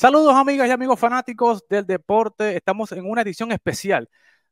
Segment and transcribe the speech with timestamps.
[0.00, 2.56] Saludos amigas y amigos fanáticos del deporte.
[2.56, 4.08] Estamos en una edición especial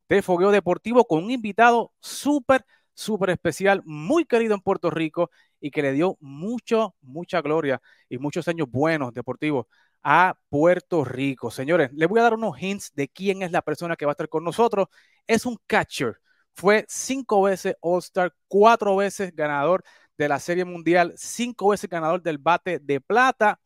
[0.07, 5.71] de Fogueo Deportivo con un invitado súper, súper especial, muy querido en Puerto Rico y
[5.71, 7.81] que le dio mucho, mucha gloria
[8.11, 9.65] y muchos años buenos deportivos
[10.03, 11.51] a Puerto Rico.
[11.51, 14.13] Señores, les voy a dar unos hints de quién es la persona que va a
[14.13, 14.89] estar con nosotros.
[15.27, 16.21] Es un catcher.
[16.53, 19.83] Fue cinco veces All-Star, cuatro veces ganador
[20.19, 23.59] de la Serie Mundial, cinco veces ganador del bate de plata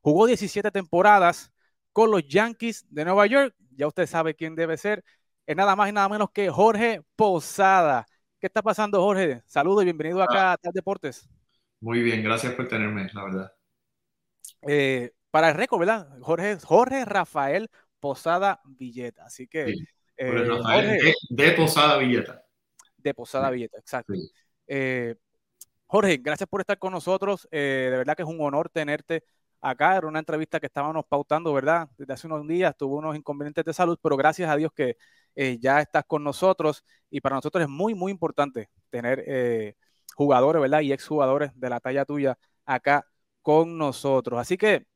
[0.00, 1.52] Jugó 17 temporadas
[1.92, 3.54] con los Yankees de Nueva York.
[3.76, 5.04] Ya usted sabe quién debe ser.
[5.46, 8.06] Es nada más y nada menos que Jorge Posada.
[8.38, 9.42] ¿Qué está pasando, Jorge?
[9.46, 11.28] Saludos y bienvenido acá a Tal Deportes.
[11.80, 13.52] Muy bien, gracias por tenerme, la verdad.
[14.62, 16.08] Eh, para el récord, ¿verdad?
[16.22, 19.24] Jorge, Jorge Rafael Posada Villeta.
[19.24, 19.74] Así que.
[20.16, 22.42] Eh, Rafael de, Posada Villeta.
[22.96, 24.14] De Posada Villeta, exacto.
[24.66, 25.16] Eh,
[25.86, 27.46] Jorge, gracias por estar con nosotros.
[27.50, 29.24] de verdad que es un honor tenerte
[29.60, 29.96] acá.
[29.96, 31.88] Era una entrevista que estábamos pautando, ¿verdad?
[31.98, 34.96] Desde hace unos días tuvo unos inconvenientes de salud, pero gracias a Dios que
[35.34, 39.74] eh, ya estás con nosotros y para nosotros es muy, muy importante tener eh,
[40.14, 40.80] jugadores, ¿verdad?
[40.80, 43.06] Y exjugadores de la talla tuya acá
[43.42, 44.40] con nosotros.
[44.40, 44.86] Así que,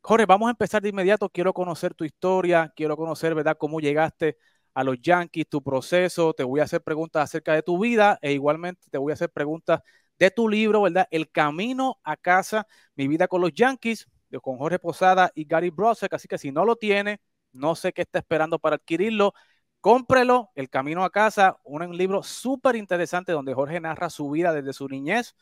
[0.00, 1.28] Jorge, vamos a empezar de inmediato.
[1.30, 4.38] Quiero conocer tu historia, quiero conocer, ¿verdad?, cómo llegaste
[4.74, 6.34] a los Yankees, tu proceso.
[6.34, 9.30] Te voy a hacer preguntas acerca de tu vida e igualmente te voy a hacer
[9.30, 9.80] preguntas
[10.18, 11.08] de tu libro, ¿verdad?
[11.10, 14.08] El camino a casa, mi vida con los Yankees,
[14.40, 16.12] con Jorge Posada y Gary Brosek.
[16.14, 17.20] Así que si no lo tiene,
[17.52, 19.34] no sé qué está esperando para adquirirlo.
[19.80, 24.72] Cómprelo, El Camino a Casa, un libro súper interesante donde Jorge narra su vida desde
[24.72, 25.36] su niñez,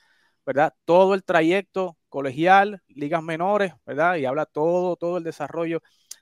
[0.44, 0.74] ¿verdad?
[0.84, 4.16] Todo el trayecto colegial, ligas menores, ¿verdad?
[4.16, 5.80] Y habla todo, todo el desarrollo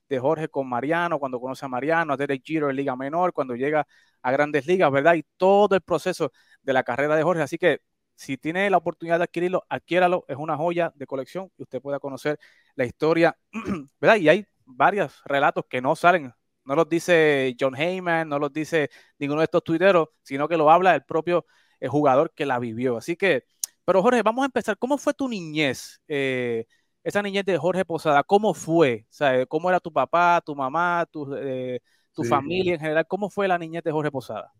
[0.08, 3.56] de Jorge con Mariano, cuando conoce a Mariano, a Derek Giro en Liga Menor, cuando
[3.56, 3.86] llega
[4.22, 5.14] a grandes ligas, ¿verdad?
[5.14, 6.32] Y todo el proceso
[6.62, 7.42] de la carrera de Jorge.
[7.42, 7.80] Así que
[8.14, 10.24] si tiene la oportunidad de adquirirlo, adquiéralo.
[10.28, 12.38] Es una joya de colección y usted pueda conocer
[12.74, 13.36] la historia,
[14.00, 14.16] ¿verdad?
[14.16, 16.32] Y hay varios relatos que no salen,
[16.64, 20.70] no los dice John Heyman, no los dice ninguno de estos tuiteros, sino que lo
[20.70, 21.46] habla el propio
[21.80, 22.96] eh, jugador que la vivió.
[22.96, 23.44] Así que,
[23.84, 24.78] pero Jorge, vamos a empezar.
[24.78, 26.00] ¿Cómo fue tu niñez?
[26.08, 26.66] Eh,
[27.02, 29.06] esa niñez de Jorge Posada, ¿cómo fue?
[29.48, 31.80] ¿Cómo era tu papá, tu mamá, tu, eh,
[32.12, 33.06] tu familia en general?
[33.08, 34.52] ¿Cómo fue la niñez de Jorge Posada?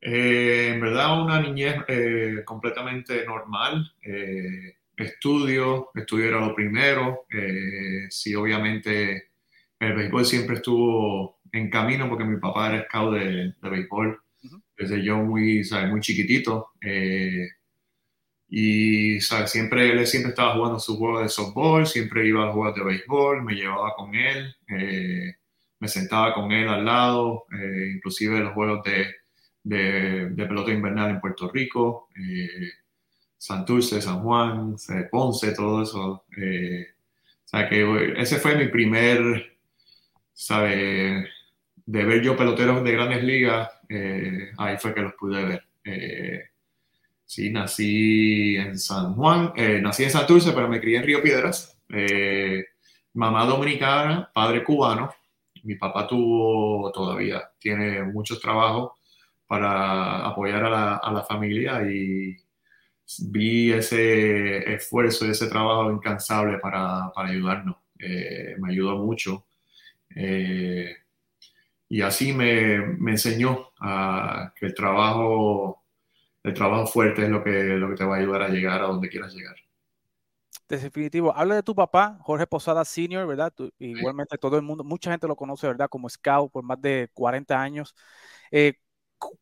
[0.00, 3.92] Eh, en verdad, una niñez eh, completamente normal.
[4.02, 7.26] Eh, estudio, estudio era lo primero.
[8.08, 9.30] sí, obviamente,
[9.78, 14.20] el béisbol siempre estuvo en camino porque mi papá era scout de, de béisbol
[14.76, 16.72] desde yo muy, muy chiquitito.
[18.50, 19.50] y ¿sabes?
[19.50, 23.42] siempre él siempre estaba jugando su juego de softball, siempre iba a jugar de béisbol,
[23.44, 24.54] me llevaba con él,
[25.80, 27.46] me sentaba con él al lado,
[27.94, 29.06] inclusive los juegos de
[29.62, 32.70] de, pelota invernal en Puerto Rico, eh,
[33.36, 34.76] Santurce, San Juan,
[35.10, 36.24] Ponce, todo eso.
[36.36, 36.86] Eh,
[37.44, 39.58] o sea que ese fue mi primer,
[40.32, 41.28] ¿sabe?
[41.86, 45.64] De ver yo peloteros de grandes ligas, eh, ahí fue que los pude ver.
[47.24, 49.52] sí, nací en San Juan,
[49.82, 51.78] nací en Santurce, pero me crié en Río Piedras.
[53.14, 55.12] mamá dominicana, padre cubano.
[55.64, 58.97] Mi papá tuvo todavía, tiene muchos trabajos
[59.48, 62.36] para apoyar a la, a la familia y
[63.30, 67.76] vi ese esfuerzo y ese trabajo incansable para, para ayudarnos.
[67.98, 69.46] Eh, me ayudó mucho.
[70.16, 70.96] Eh,
[71.88, 75.84] y así me, me enseñó a que el trabajo,
[76.44, 78.86] el trabajo fuerte es lo que, lo que te va a ayudar a llegar a
[78.88, 79.56] donde quieras llegar.
[80.68, 81.34] Definitivo.
[81.34, 83.52] Habla de tu papá, Jorge Posada Senior, ¿verdad?
[83.78, 85.88] igualmente todo el mundo, mucha gente lo conoce, ¿verdad?
[85.88, 87.94] Como scout por más de 40 años.
[88.50, 88.74] Eh,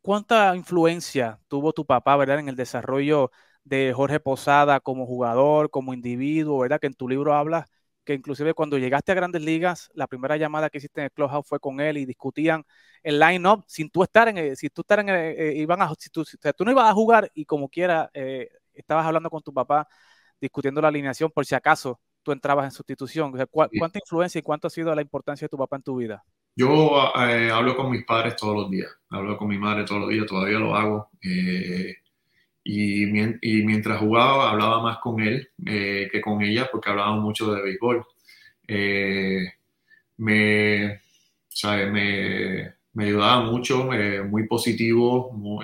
[0.02, 3.30] ¿cuánta influencia tuvo tu papá, verdad, en el desarrollo
[3.64, 6.80] de Jorge Posada como jugador, como individuo, verdad?
[6.80, 7.66] Que en tu libro hablas
[8.04, 11.46] que inclusive cuando llegaste a Grandes Ligas, la primera llamada que hiciste en el clubhouse
[11.46, 12.64] fue con él y discutían
[13.02, 16.24] el line-up sin tú estar en, si tú estar en, eh, iban a, si tú,
[16.24, 19.88] tú, no ibas a jugar y como quiera eh, estabas hablando con tu papá
[20.40, 23.32] discutiendo la alineación por si acaso tú entrabas en sustitución.
[23.50, 26.24] ¿Cuánta influencia y cuánto ha sido la importancia de tu papá en tu vida?
[26.56, 30.10] Yo eh, hablo con mis padres todos los días, hablo con mi madre todos los
[30.10, 31.10] días, todavía lo hago.
[31.22, 31.96] Eh,
[32.64, 37.62] y, mientras jugaba, hablaba más con él eh, que con ella, porque hablábamos mucho de
[37.62, 38.06] béisbol.
[40.16, 41.00] me,
[41.48, 41.90] ¿sabe?
[41.90, 43.88] me, me, ayudaba mucho,
[44.28, 45.60] muy positivo.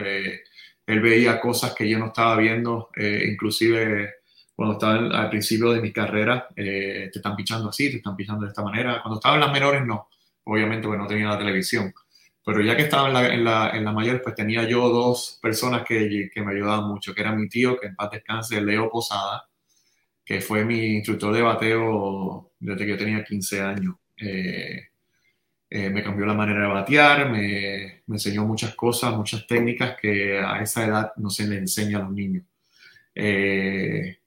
[0.87, 4.15] él veía cosas que yo no estaba viendo, inclusive
[4.55, 8.49] cuando estaba al principio de mi carrera, te están pichando así, te están pichando de
[8.50, 9.00] esta manera.
[9.03, 10.09] Cuando estaba en las menores, no
[10.44, 11.93] obviamente porque no tenía la televisión.
[12.44, 15.39] Pero ya que estaba en la, en la, en la mayor, pues tenía yo dos
[15.41, 18.91] personas que, que, me ayudaban mucho, que era mi tío, que en paz descanse, Leo
[18.91, 19.49] Posada,
[20.25, 23.94] que fue mi instructor de bateo desde que yo tenía 15 años.
[24.17, 24.89] Eh,
[25.75, 30.61] eh, me cambió la manera de batear, me, enseñó muchas cosas, muchas técnicas que a
[30.61, 32.44] esa edad no se le enseña a los niños.
[33.15, 34.19] Eh,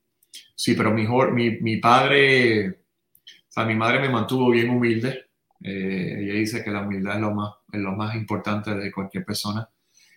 [0.56, 2.76] sí, pero mejor, mi, mi, padre, o
[3.50, 5.25] sea, mi madre me mantuvo bien humilde.
[5.72, 9.70] Ella dice que la humildad es lo, más, es lo más importante de cualquier persona.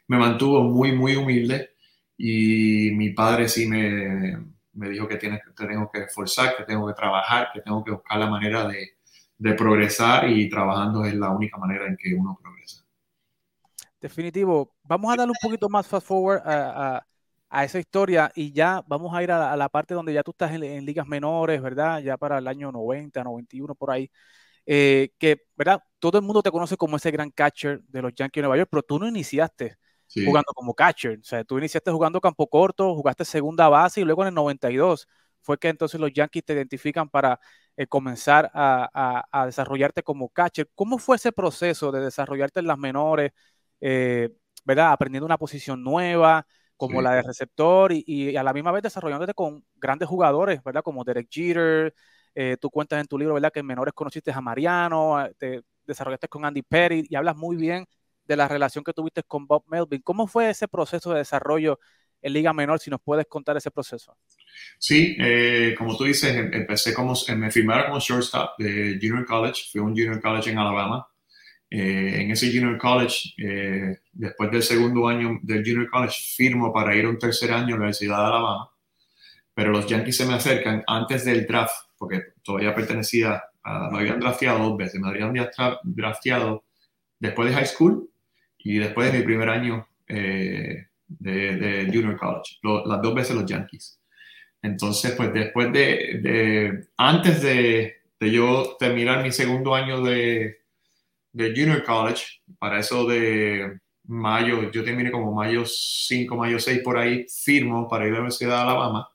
[0.09, 1.71] Me mantuvo muy, muy humilde
[2.17, 4.37] y mi padre sí me,
[4.73, 7.93] me dijo que, tiene, que tengo que esforzar, que tengo que trabajar, que tengo que
[7.93, 8.99] buscar la manera de,
[9.39, 12.85] de progresar y trabajando es la única manera en que uno progresa.
[14.01, 14.75] Definitivo.
[14.83, 17.05] Vamos a darle un poquito más fast forward a,
[17.49, 20.53] a, esa historia y ya vamos a ir a, la parte donde ya tú estás
[20.53, 22.01] en, ligas menores, ¿verdad?
[22.01, 24.11] Ya para el año 90, 91, por ahí.
[24.71, 25.83] Eh, que, ¿verdad?
[25.99, 28.69] Todo el mundo te conoce como ese gran catcher de los Yankees de Nueva York,
[28.71, 29.79] pero tú no iniciaste
[30.15, 31.19] jugando como catcher.
[31.21, 35.09] O sea, tú iniciaste jugando campo corto, jugaste segunda base y luego en el 92
[35.41, 37.41] fue que entonces los Yankees te identifican para
[37.79, 40.69] eh, comenzar a, desarrollarte como catcher.
[40.75, 43.33] ¿Cómo fue ese proceso de desarrollarte en las menores,
[43.81, 44.29] eh,
[44.67, 44.93] ¿verdad?
[44.93, 49.65] Aprendiendo una posición nueva como la de receptor y, a la misma vez desarrollándote con
[49.77, 50.83] grandes jugadores, ¿verdad?
[50.83, 51.95] Como Derek Jeter.
[52.41, 53.51] Eh, tú cuentas en tu libro, ¿verdad?
[53.53, 57.85] Que en menores conociste a Mariano, te desarrollaste con Andy Perry y hablas muy bien
[58.25, 60.01] de la relación que tuviste con Bob Melvin.
[60.03, 61.81] ¿Cómo fue ese proceso de desarrollo
[62.23, 62.79] en Liga Menor?
[62.79, 64.17] Si nos puedes contar ese proceso.
[64.79, 69.27] Sí, eh, como tú dices, em, empecé como, em, me firmaron como shortstop de Junior
[69.27, 71.09] College, fui a un Junior College en Alabama.
[71.69, 76.95] Eh, en ese Junior College, eh, después del segundo año del Junior College, firmo para
[76.95, 78.71] ir a un tercer año a la Universidad de Alabama.
[79.55, 84.21] Pero los Yankees se me acercan antes del draft, porque todavía pertenecía, a, me habían
[84.21, 85.35] drafteado dos veces, me habían
[85.83, 86.65] drafteado
[87.19, 88.09] después de high school
[88.59, 94.01] y después de mi primer año de, de, Junior College, las dos veces los Yankees.
[94.63, 100.59] Entonces, pues después de, antes de, yo terminar mi segundo año de,
[101.35, 102.25] Junior College,
[102.59, 108.07] para eso de mayo, yo terminé como mayo 5, mayo 6 por ahí, firmo para
[108.07, 109.09] ir a la Universidad de Alabama.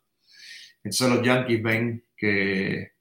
[0.83, 2.93] Entonces los Yankees ven que,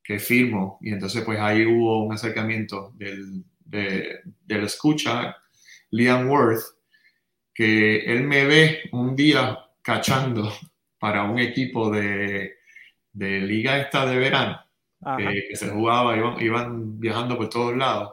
[0.00, 5.36] que firmo y entonces pues ahí hubo un acercamiento del, de, del escucha,
[5.90, 6.62] Liam Worth,
[7.52, 10.52] que él me ve un día cachando
[11.00, 12.58] para un equipo de,
[13.12, 14.60] de liga esta de verano,
[15.16, 18.12] que, se jugaba, iban, iban, viajando por todos lados,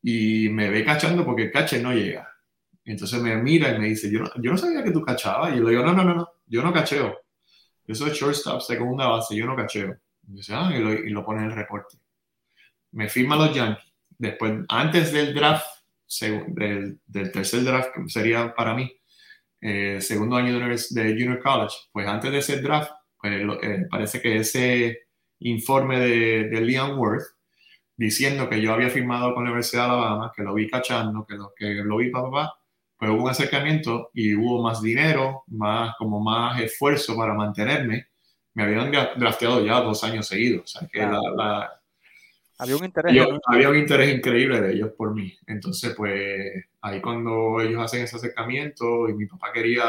[0.00, 2.32] y me ve cachando porque el cache no llega.
[2.82, 5.52] Entonces me mira y me dice, yo no, yo no sabía que tú cachabas.
[5.52, 7.25] Y yo le digo, no, no, no, no, yo no cacheo.
[7.86, 9.96] Yo soy shortstop, segunda base, yo no cacheo.
[10.28, 11.98] Y, dice, ah, y, lo, y pone en el reporte.
[12.92, 13.92] Me firma los Yankees.
[14.18, 15.66] Después, antes del draft,
[16.48, 17.00] del,
[17.32, 18.90] tercer draft, que sería para mí,
[19.60, 22.90] eh, segundo año de, de, Junior College, pues antes de ese draft,
[23.20, 25.08] pues, eh, parece que ese
[25.40, 27.26] informe de, de Leon Worth,
[27.96, 31.34] diciendo que yo había firmado con la Universidad de Alabama, que lo vi cachando, que
[31.34, 32.54] lo, que lo vi papá,
[32.98, 38.06] pues hubo un acercamiento y hubo más dinero, más, como más esfuerzo para mantenerme.
[38.54, 40.62] Me habían drafteado ya dos años seguidos.
[40.64, 41.80] O sea, que la,
[42.58, 43.26] había un interés.
[43.46, 45.36] había un interés increíble de ellos por mí.
[45.46, 49.84] Entonces, pues ahí cuando ellos hacen ese acercamiento y mi papá quería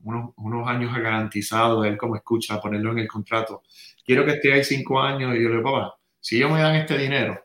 [0.00, 3.62] unos, unos años garantizados, él como escucha, ponerlo en el contrato.
[4.04, 6.76] Quiero que esté ahí cinco años y yo le digo, papá, si ellos me dan
[6.76, 7.44] este dinero,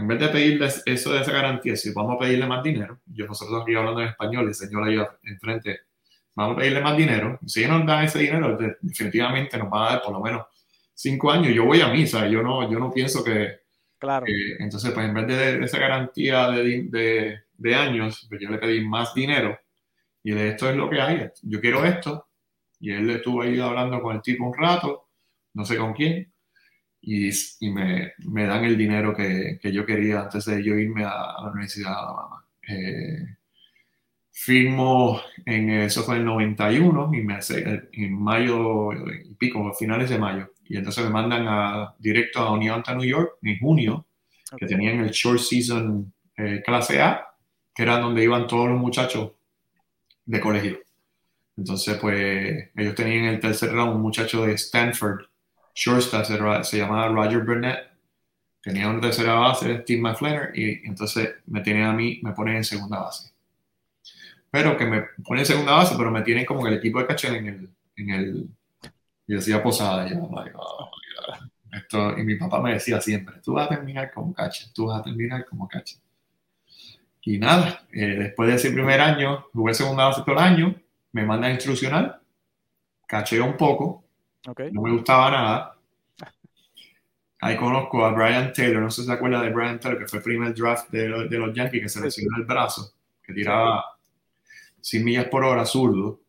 [0.00, 3.26] en vez de pedirles eso de esa garantía, si vamos a pedirle más dinero, yo
[3.26, 5.80] nosotros aquí hablando en español, el señor ahí enfrente,
[6.34, 9.90] vamos a pedirle más dinero, si ellos nos dan ese dinero, definitivamente nos van a
[9.90, 10.46] dar por lo menos
[10.94, 13.60] cinco años, yo voy a misa, yo no, yo no pienso que,
[14.00, 14.24] Claro.
[14.58, 19.12] entonces, pues en vez de, esa garantía de, de, años, pues yo le pedí más
[19.12, 19.58] dinero
[20.22, 22.26] y de esto es lo que hay, yo quiero esto.
[22.78, 25.10] Y él estuvo ahí hablando con el tipo un rato,
[25.52, 26.32] no sé con quién,
[27.02, 27.30] y,
[27.60, 31.34] y me, me, dan el dinero que, que, yo quería antes de yo irme a,
[31.42, 32.44] la Universidad de Alabama.
[32.68, 33.36] Eh,
[34.32, 37.38] firmo en, eso fue en el 91, y me,
[37.92, 42.94] en mayo y pico, finales de mayo y entonces me mandan a, directo a Oneonta,
[42.94, 44.06] New York, en junio,
[44.56, 47.26] que tenían el Short Season eh, clase A,
[47.74, 49.32] que era donde iban todos los muchachos
[50.24, 50.78] de colegio.
[51.56, 55.22] Entonces, pues, ellos tenían el tercer round un muchacho de Stanford,
[55.74, 57.90] shortstop, se, se llamaba Roger Burnett,
[58.62, 62.64] tenía una tercera base, Steve McFlenner, y entonces me tienen a mí, me ponen en
[62.64, 63.32] segunda base.
[64.50, 67.36] Pero que me ponen en segunda base, pero me tienen como el equipo de cachel
[67.36, 68.48] en el, en el
[69.30, 70.90] y decía Posada, y oh,
[71.72, 74.98] Esto, y mi papá me decía siempre, tú vas a terminar como cacha, tú vas
[74.98, 75.98] a terminar como cacha.
[77.22, 80.74] Y nada, eh, después de ese primer año, jugué segunda base todo el año,
[81.12, 82.20] me manda a instruccional,
[83.06, 84.02] cacheo un poco,
[84.46, 85.76] No me gustaba nada.
[87.42, 90.18] Ahí conozco a Brian Taylor, no sé si se acuerda de Brian Taylor, que fue
[90.18, 92.92] el primer draft de, los Yankees que se lesionó el brazo,
[93.22, 93.84] que tiraba
[94.80, 96.20] 100 millas por hora zurdo.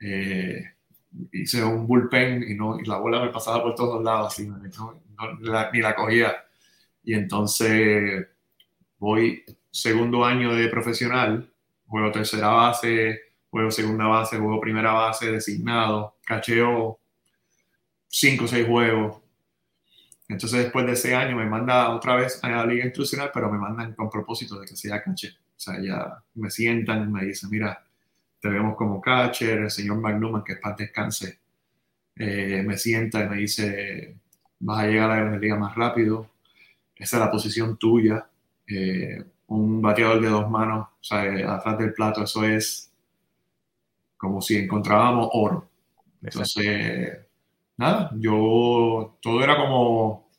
[0.00, 0.64] Eh,
[1.32, 4.48] hice un bullpen y, no, y la bola me pasaba por todos lados, así,
[5.72, 6.36] ni la cogía.
[7.04, 8.26] Y entonces
[8.98, 11.48] voy segundo año de profesional,
[11.86, 13.20] juego tercera base,
[13.50, 16.98] juego segunda base, juego primera base designado, cacheo
[18.08, 19.18] cinco o seis juegos.
[20.28, 23.58] Entonces después de ese año me manda otra vez a la liga instruccional, pero me
[23.58, 25.28] mandan con propósito de que sea caché.
[25.30, 27.84] O sea, ya me sientan, me dicen, mira,
[28.40, 31.40] te vemos como catcher, el señor McNuman, que es para descanse,
[32.16, 34.16] eh, me sienta y me dice,
[34.60, 36.30] vas a llegar a la liga más rápido,
[36.94, 38.28] esa es la posición tuya,
[38.66, 42.92] eh, un bateador de dos manos, o sea, atrás del plato, eso es
[44.16, 45.68] como si encontrábamos oro.
[46.22, 47.18] Entonces,
[47.78, 50.30] nada, yo, todo era como,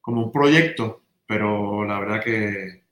[0.00, 2.84] como un proyecto, pero la verdad que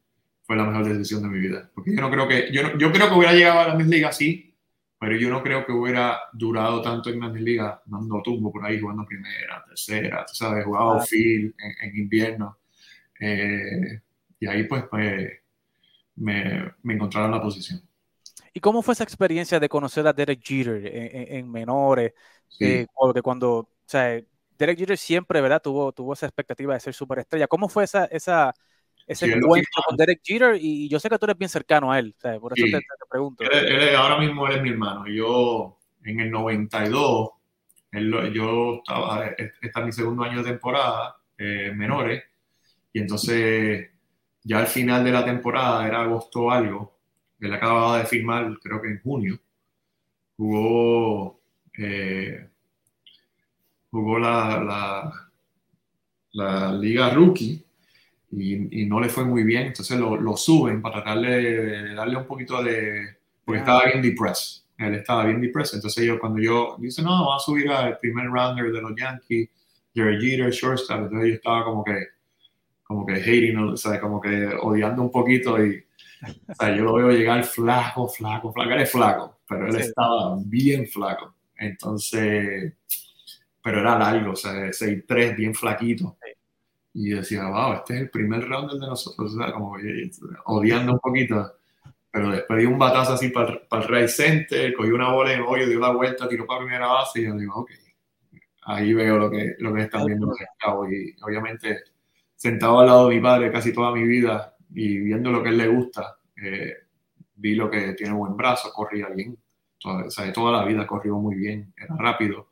[0.43, 1.71] fue la mejor decisión de mi vida.
[1.75, 4.55] Porque yo no creo que, yo, yo creo que hubiera llegado a las ligas así,
[5.03, 8.79] pero yo no creo que hubiera durado tanto en Grandes Ligas dando tumbo por ahí,
[8.81, 12.59] jugando primera, tercera, tú sabes, jugaba field en, invierno.
[13.19, 14.01] Eh,
[14.39, 15.29] y ahí pues, pues
[16.15, 17.83] me, me, encontraron la posición.
[18.55, 22.13] ¿Y cómo fue esa experiencia de conocer a Derek Jeter en, menores?
[22.61, 24.21] Eh, porque cuando, o sea,
[24.59, 25.61] Derek Jeter siempre, ¿verdad?
[25.63, 27.47] Tuvo, tuvo esa expectativa de ser superestrella.
[27.47, 28.55] ¿Cómo fue esa, esa,
[29.07, 32.15] ese encuentro con Derek Jeter y yo sé que tú eres bien cercano a él,
[32.41, 33.45] por eso te, pregunto.
[33.97, 35.07] ahora mismo él es mi hermano.
[35.09, 37.31] Yo en el 92,
[38.33, 42.23] yo estaba, este es mi segundo año de temporada, eh, menores,
[42.93, 43.91] y entonces
[44.45, 46.99] ya al final de la temporada, era agosto algo,
[47.41, 49.39] él acababa de firmar, creo que en junio,
[50.37, 51.41] jugó,
[51.79, 52.49] eh,
[53.93, 55.31] jugó la, la,
[56.33, 57.65] la liga rookie
[58.33, 62.63] y, no le fue muy bien, entonces lo, lo suben para de, darle un poquito
[62.63, 63.17] de...
[63.45, 67.43] porque estaba bien depressed, él estaba bien depressed, entonces yo cuando yo dice, no, vamos
[67.43, 69.51] a subir al primer rounder de los Yankees,
[69.95, 72.07] Jerry Jeter, shortstop, entonces yo estaba como que,
[72.85, 75.85] como que hating, o sea, como que odiando un poquito y,
[76.49, 80.39] o sea, yo lo veo llegar flaco, flaco, flaco, él es flaco, pero él estaba
[80.47, 82.73] bien flaco, entonces,
[83.63, 86.17] pero era largo, o sea, 6'3", bien flaquito
[86.95, 89.77] y decía, wow, este es el primer round de nosotros, o sea, como
[90.47, 91.55] odiando un poquito.
[92.11, 95.47] Pero después un batazo así para, para el right center, cogí una bola en el
[95.47, 97.71] hoyo, dio la vuelta, tiró para primera base y yo digo, ok,
[98.65, 100.31] ahí veo lo que, lo que están viendo
[100.91, 101.85] Y obviamente,
[102.37, 105.53] sentado al lado de mi padre casi toda mi vida y viendo lo que a
[105.53, 106.75] él le gusta, eh,
[107.37, 109.39] vi lo que tiene buen brazo, corría bien.
[109.81, 112.49] Toda, o sea, toda la vida corrió muy bien, era rápido,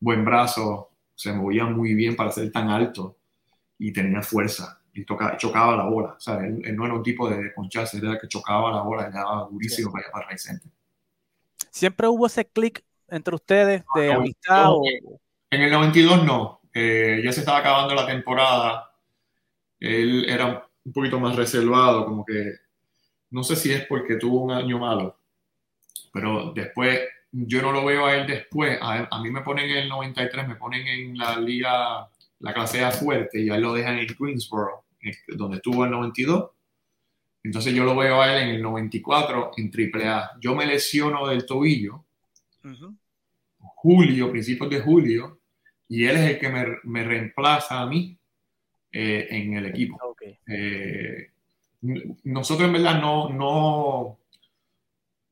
[0.00, 3.16] buen brazo, se movía muy bien para ser tan alto
[3.78, 6.14] y tenía fuerza y tocaba, chocaba la bola.
[6.16, 9.12] O sea, él, no era un tipo de poncharse, era que chocaba la bola y
[9.12, 10.70] daba durísimo para, para el Center.
[11.70, 14.70] ¿Siempre hubo ese clic entre ustedes de amistad?
[14.70, 14.82] o...
[15.50, 16.60] En el 92 no.
[16.74, 18.92] Eh, ya se estaba acabando la temporada.
[19.80, 22.52] Él era un poquito más reservado, como que
[23.30, 25.18] no sé si es porque tuvo un año malo,
[26.12, 27.00] pero después
[27.32, 28.78] yo no lo veo a él después.
[28.80, 32.08] A, a mí me ponen en el 93, me ponen en la liga
[32.40, 34.84] la clase A fuerte y ahí lo dejan en Greensboro,
[35.28, 36.50] donde estuvo el 92.
[37.42, 40.38] Entonces yo lo veo a él en el 94 en AAA.
[40.40, 42.04] Yo me lesiono del tobillo,
[43.58, 45.40] julio, principios de julio,
[45.88, 48.18] y él es el que me, me reemplaza a mí
[48.92, 50.16] eh, en el equipo.
[50.46, 51.30] Eh,
[52.24, 54.18] nosotros en verdad no, no,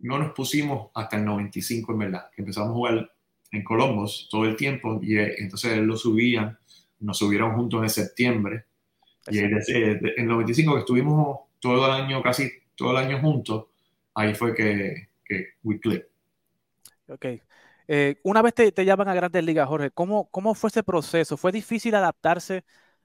[0.06, 3.12] no nos pusimos hasta el 95 en verdad, que empezamos a jugar
[3.52, 6.58] en Columbus todo el tiempo y eh, entonces lo subían
[7.00, 8.64] nos subieron juntos en septiembre.
[9.28, 13.66] Y en el 95 que estuvimos todo el año, casi todo el año juntos,
[14.14, 16.08] ahí fue que, que we clicked.
[17.08, 17.26] Ok.
[17.88, 21.36] Eh, una vez te, te, llaman a Grandes Ligas, Jorge, ¿cómo, ¿cómo fue ese proceso?
[21.36, 22.64] ¿Fue difícil adaptarse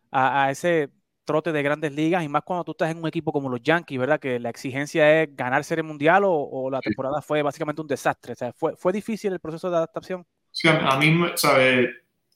[0.09, 0.89] a, a, ese
[1.25, 3.99] trote de Grandes Ligas y más cuando tú estás en un equipo como los Yankees,
[3.99, 4.19] ¿verdad?
[4.19, 8.33] Que la exigencia es ganar Serie Mundial o, o la temporada fue básicamente un desastre.
[8.33, 10.25] O sea, ¿fue, ¿fue difícil el proceso de adaptación?
[10.51, 11.89] Sí, a mí, ¿sabes?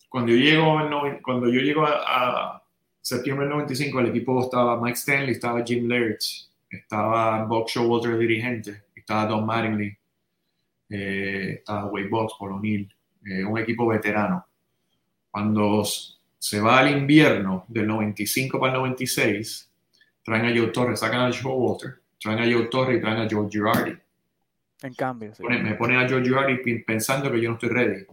[0.10, 0.80] Cuando yo llego,
[1.22, 2.62] cuando yo llego a,
[3.02, 6.18] septiembre del 95, el equipo estaba Mike Stanley, estaba Jim Laird,
[6.70, 9.96] estaba Bob Showalter dirigente, estaba Don Mattingly,
[10.90, 12.92] eh, estaba Wade Box, Paul O'Neill,
[13.26, 14.48] eh, un equipo veterano.
[15.30, 15.84] Cuando
[16.46, 19.68] se va al invierno del 95 para el 96,
[20.24, 23.50] traen a Joe Torres, sacan a Showalter, traen a Joe Torres y traen a Joe
[23.50, 23.98] Girardi.
[24.84, 28.06] En cambio, me ponen a Joe Girardi pensando que yo no estoy ready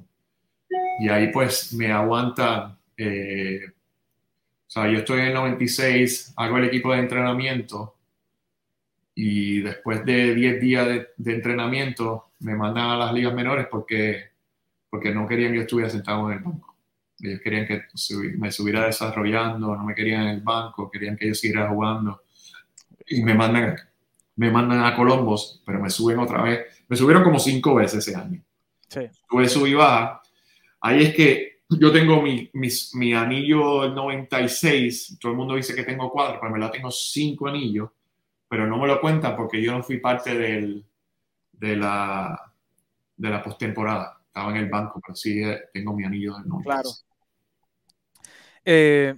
[0.99, 6.65] y ahí pues me aguanta, eh, o sea, yo estoy en el 96, hago el
[6.65, 7.97] equipo de entrenamiento
[9.15, 14.31] y después de 10 días de, entrenamiento me mandan a las ligas menores porque,
[14.89, 16.72] porque no querían que yo estuviera sentado en el banco.
[17.23, 17.83] Ellos querían que
[18.37, 22.23] me estuviera desarrollando, no me querían en el banco, querían que yo siguiera jugando.
[23.07, 23.77] Y me mandan,
[24.37, 26.85] me mandan a Colombos, pero me suben otra vez.
[26.89, 28.43] Me subieron como cinco veces ese año.
[28.89, 29.03] Sí.
[29.29, 30.21] Tuve sub y baja.
[30.81, 35.19] Ahí es que yo tengo mi, mi, anillo 96.
[35.21, 37.89] Todo el mundo dice que tengo cuatro, pero me la tengo cinco anillos
[38.53, 40.85] pero no me lo cuentan porque yo no fui parte del,
[41.53, 42.53] de la,
[43.17, 44.21] de la postemporada.
[44.27, 46.67] Estaba en el banco, pero sí eh, tengo mi anillo de nombre.
[46.67, 46.91] Claro.
[48.65, 49.15] Eh,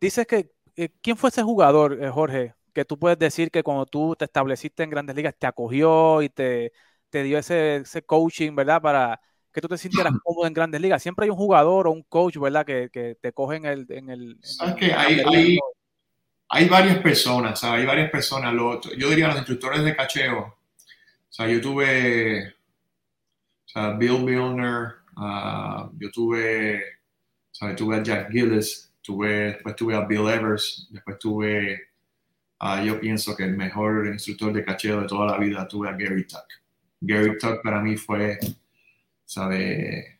[0.00, 2.54] dices que, eh, ¿quién fue ese jugador, Jorge?
[2.72, 6.28] Que tú puedes decir que cuando tú te estableciste en Grandes Ligas te acogió y
[6.28, 6.72] te,
[7.10, 8.80] te dio ese, ese, coaching, ¿verdad?
[8.80, 9.20] Para
[9.52, 11.02] que tú te sintieras cómodo en Grandes Ligas.
[11.02, 12.64] Siempre hay un jugador o un coach, ¿verdad?
[12.64, 13.86] Que, que te coge en el...
[13.90, 15.58] En el ¿Sabes que hay, hay,
[16.48, 18.54] hay varias personas, hay varias personas.
[18.96, 20.38] yo diría los instructores de cacheo.
[20.38, 22.58] O sea, yo tuve
[23.68, 26.82] o sea, Bill Milner, uh, yo tuve,
[27.50, 31.80] sea, tuve a Jack Gillis, tuve, después tuve a Bill Evers, después tuve,
[32.60, 35.92] uh, yo pienso que el mejor instructor de cacheo de toda la vida tuve a
[35.92, 36.46] Gary Tuck.
[37.00, 38.38] Gary Tuck para mí fue,
[39.24, 40.18] ¿sabe?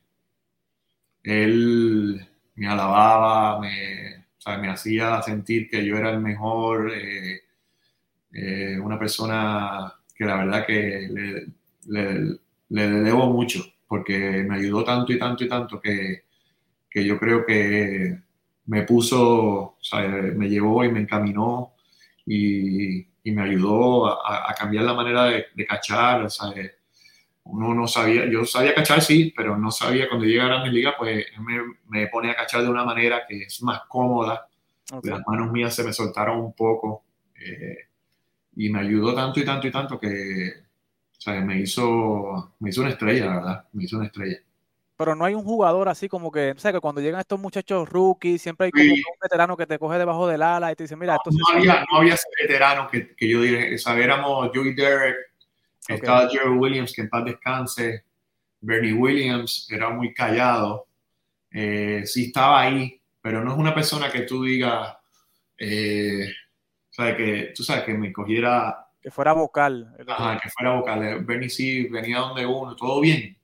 [1.22, 7.42] Él me alababa, me, me hacía sentir que yo era el mejor, eh,
[8.32, 11.08] eh, una persona que la verdad que
[11.86, 12.26] le,
[12.68, 16.24] debo mucho, porque me ayudó tanto y tanto y tanto que,
[16.94, 18.18] yo creo que
[18.66, 19.76] me puso,
[20.36, 21.74] me llevó y me encaminó
[22.26, 26.26] y, me ayudó a, cambiar la manera de, cachar,
[27.44, 30.94] uno no sabía, yo sabía cachar sí, pero no sabía cuando llega a Grandes Ligas,
[30.98, 34.48] pues me, me, pone a cachar de una manera que es más cómoda.
[35.02, 37.88] Las manos mías se me soltaron un poco eh,
[38.56, 40.68] y me ayudó tanto y tanto y tanto que
[41.18, 43.64] o sea, me, hizo, me hizo una estrella, ¿verdad?
[43.72, 44.38] Me hizo una estrella.
[44.98, 47.88] Pero no hay un jugador así como que, o sea, que cuando llegan estos muchachos
[47.88, 50.96] rookies, siempre hay como un veterano que te coge debajo del ala y te dice,
[50.96, 54.50] mira, esto no, había, no había ese veterano que, que yo diría, o sea, éramos
[54.52, 55.16] Joey Derek,
[55.86, 58.04] estaba Jerry Williams, que en paz descanse.
[58.60, 60.88] Bernie Williams era muy callado.
[61.50, 64.96] Eh, sí estaba ahí, pero no es una persona que tú digas,
[65.56, 66.28] eh,
[66.90, 68.88] sabes, que tú sabes que me cogiera.
[69.00, 69.94] Que fuera vocal.
[70.08, 71.04] Ajá, que fuera vocal.
[71.04, 73.37] Eh, Bernie sí venía donde uno, todo bien.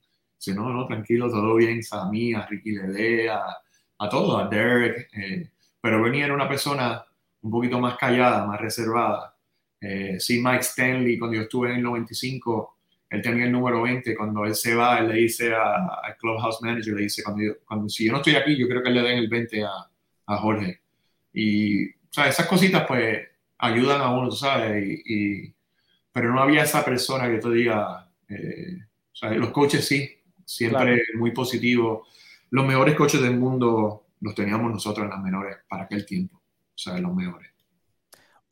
[0.44, 1.80] Dice, no, no, tranquilo, todo bien.
[2.10, 3.44] Mí, a Ricky Lede, a,
[3.98, 5.08] a todos, a Derek.
[5.14, 7.04] Eh, pero Bernie era una persona
[7.42, 9.36] un poquito más callada, más reservada.
[9.80, 12.76] Eh, sí, Mike Stanley, cuando yo estuve en el 95,
[13.10, 14.16] él tenía el número 20.
[14.16, 18.06] Cuando él se va, él le dice al Clubhouse Manager, le dice, cuando, cuando si
[18.06, 19.70] yo no estoy aquí, yo creo que le den el 20 a,
[20.26, 20.80] a Jorge.
[21.32, 23.28] Y, o sea, esas cositas, pues,
[23.58, 25.54] ayudan a uno, sabes, y,
[26.12, 28.78] pero no había esa persona que te diga, eh,
[29.12, 30.10] o sea, los coaches sí,
[30.44, 32.08] siempre muy positivos.
[32.50, 36.78] Los mejores coaches del mundo los teníamos nosotros en las menores para aquel tiempo, o
[36.78, 37.50] sea, los mejores.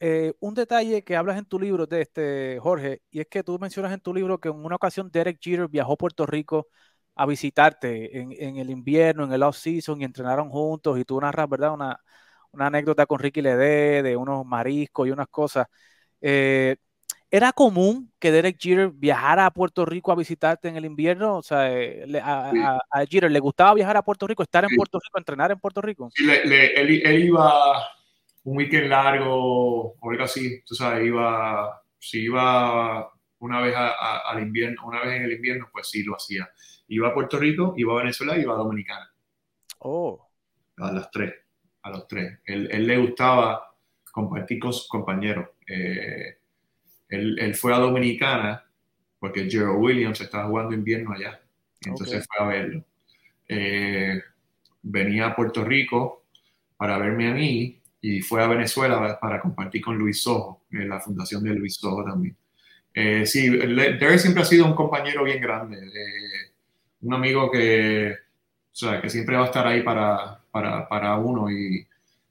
[0.05, 3.59] Eh, un detalle que hablas en tu libro, de este, Jorge, y es que tú
[3.61, 6.67] mencionas en tu libro que en una ocasión Derek Jeter viajó a Puerto Rico
[7.15, 11.73] a visitarte en, el invierno, en el off-season, y entrenaron juntos, y tú narras, ¿verdad?
[11.73, 12.01] Una,
[12.59, 15.69] anécdota con Ricky Ledé de unos mariscos y unas cosas.
[16.21, 16.77] Eh,
[17.35, 21.39] ¿Era común que Derek Jeter viajara a Puerto Rico a visitarte en el invierno?
[21.39, 25.17] O sea, eh, a, Jeter le gustaba viajar a Puerto Rico, estar en Puerto Rico,
[25.17, 26.11] entrenar en Puerto Rico.
[26.15, 27.79] Sí, él, iba
[28.45, 34.83] un weekend largo o algo así, tú sabes, iba, si iba una vez al invierno,
[34.85, 36.51] una vez en el invierno, pues sí lo hacía.
[36.89, 39.11] Iba a Puerto Rico, iba a Venezuela, iba a Dominicana.
[39.79, 40.29] Oh.
[40.77, 41.33] A los tres,
[41.81, 42.41] a los tres.
[42.45, 43.75] Él, él le gustaba
[44.13, 45.49] compartir con sus compañeros.
[45.67, 46.42] Eh,
[47.17, 48.65] él, él, fue a Dominicana
[49.19, 51.41] porque Gerald Williams estaba jugando invierno allá.
[51.85, 52.85] Entonces fue a verlo.
[53.49, 54.21] Eh,
[54.83, 56.25] venía a Puerto Rico
[56.77, 61.01] para verme a mí y fue a Venezuela para compartir con Luis Sojo, en la
[61.01, 62.37] fundación de Luis Sojo también.
[62.95, 66.53] Eh, sí, Derek siempre ha sido un compañero bien grande, eh,
[67.03, 71.51] un amigo que, o sea, que siempre va a estar ahí para, para, para uno
[71.51, 71.87] y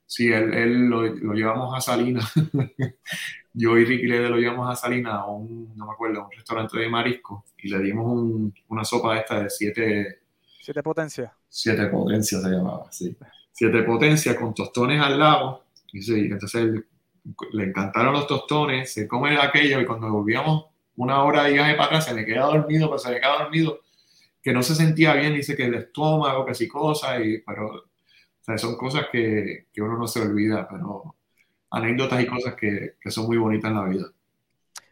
[0.06, 2.30] sí, él, él lo, lo, llevamos a Salinas,
[3.54, 6.78] yo y Ricky le lo llevamos a Salinas a un, no me acuerdo, un restaurante
[6.78, 10.18] de marisco y le dimos un, una sopa de esta de siete...
[10.60, 11.32] Siete potencias.
[11.48, 13.16] Siete potencias se llamaba, sí
[13.52, 15.64] siete potencias con tostones al lado.
[15.92, 16.82] Y sí, entonces
[17.52, 21.86] le encantaron los tostones, se come aquello y cuando volvíamos una hora de viaje para
[21.86, 23.80] atrás se le queda dormido, pero se le queda dormido
[24.42, 27.84] que no se sentía bien, dice que el estómago, que sí cosas, y, pero
[28.56, 31.14] son cosas que, que, uno no se olvida, pero
[31.72, 34.06] anécdotas y cosas que, que, son muy bonitas en la vida.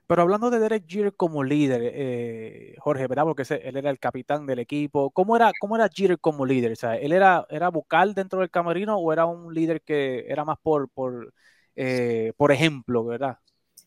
[0.06, 3.24] Pero hablando de Derek Jeter como líder, eh, Jorge, ¿verdad?
[3.24, 5.10] Porque él era el capitán del equipo.
[5.10, 6.72] ¿Cómo era, cómo era Jeter como líder?
[6.72, 10.44] O sea, ¿él era, era vocal dentro del camerino o era un líder que era
[10.44, 11.32] más por, por,
[11.76, 13.38] eh, por ejemplo, verdad?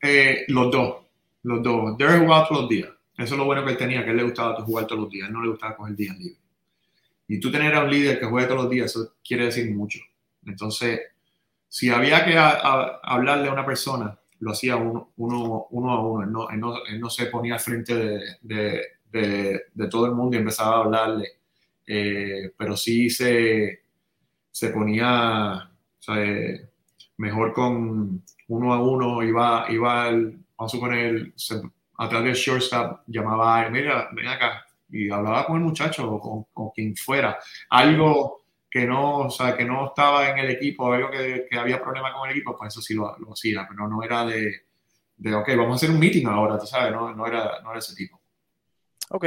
[0.02, 0.98] Eh, los dos,
[1.42, 1.98] los dos.
[1.98, 2.90] Derek jugaba todos los días.
[3.18, 5.28] Eso es lo bueno que él tenía, que él le gustaba jugar todos los días.
[5.28, 6.40] él no le gustaba coger días libres.
[7.28, 10.00] Y tú tener a un líder que juegue todos los días, eso quiere decir mucho.
[10.46, 11.02] Entonces,
[11.74, 16.22] si había que hablarle a una persona, lo hacía uno, a uno.
[16.22, 17.96] Él no, no, se ponía frente
[18.42, 18.82] de,
[19.12, 21.30] de, todo el mundo y empezaba a hablarle.
[21.88, 23.86] Eh, pero sí se,
[24.52, 25.68] se ponía
[27.18, 31.34] mejor con uno a uno, iba, iba el, vamos a suponer,
[31.98, 36.08] a través del shortstop, llamaba a él, mira, ven acá, y hablaba con el muchacho
[36.08, 37.40] o con, con, quien fuera.
[37.72, 38.43] Algo
[38.74, 42.12] que no, o sea, que no estaba en el equipo, algo que, que había problema
[42.12, 44.52] con el equipo, pues eso sí lo, lo, hacía, pero no era de,
[45.16, 47.78] de, ok, vamos a hacer un meeting ahora, tú sabes, no, no, era, no era
[47.78, 48.20] ese tipo.
[49.12, 49.26] Ok.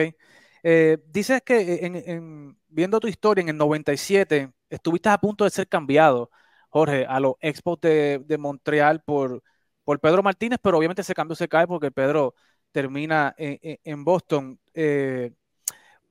[0.65, 5.51] Eh, dices que en, en, viendo tu historia en el 97, estuviste a punto de
[5.51, 6.29] ser cambiado,
[6.69, 9.45] Jorge, a los Expos de, de Montreal por,
[9.85, 12.35] por Pedro Martínez, pero obviamente ese cambio se cae porque Pedro
[12.73, 14.59] termina en, en Boston.
[14.75, 15.31] Eh,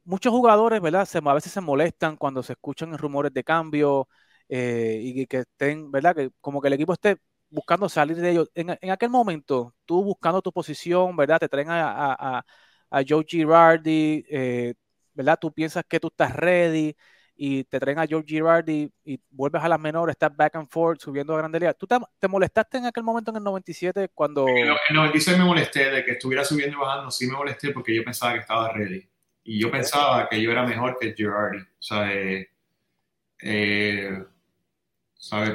[0.05, 1.05] muchos jugadores, ¿verdad?
[1.05, 4.07] Se, a veces se molestan cuando se escuchan rumores de cambio
[4.49, 6.15] eh, y que estén, ¿verdad?
[6.15, 7.17] Que como que el equipo esté
[7.49, 8.51] buscando salir de ellos.
[8.55, 11.39] En, en aquel momento, tú buscando tu posición, ¿verdad?
[11.39, 12.45] Te traen a, a,
[12.89, 14.73] a Joe Girardi, eh,
[15.13, 15.37] ¿verdad?
[15.39, 16.95] Tú piensas que tú estás ready
[17.35, 21.01] y te traen a George Girardi y, vuelves a las menores, estás back and forth
[21.01, 21.73] subiendo a Grande Liga.
[21.73, 24.47] ¿Tú te, molestaste en aquel momento en el 97 cuando...?
[24.47, 27.93] En el 96 me molesté de que estuviera subiendo y bajando, sí me molesté porque
[27.93, 29.09] yo pensaba que estaba ready.
[29.45, 31.59] Y yo pensaba que yo era mejor que Girardi.
[31.79, 32.49] Sea, eh.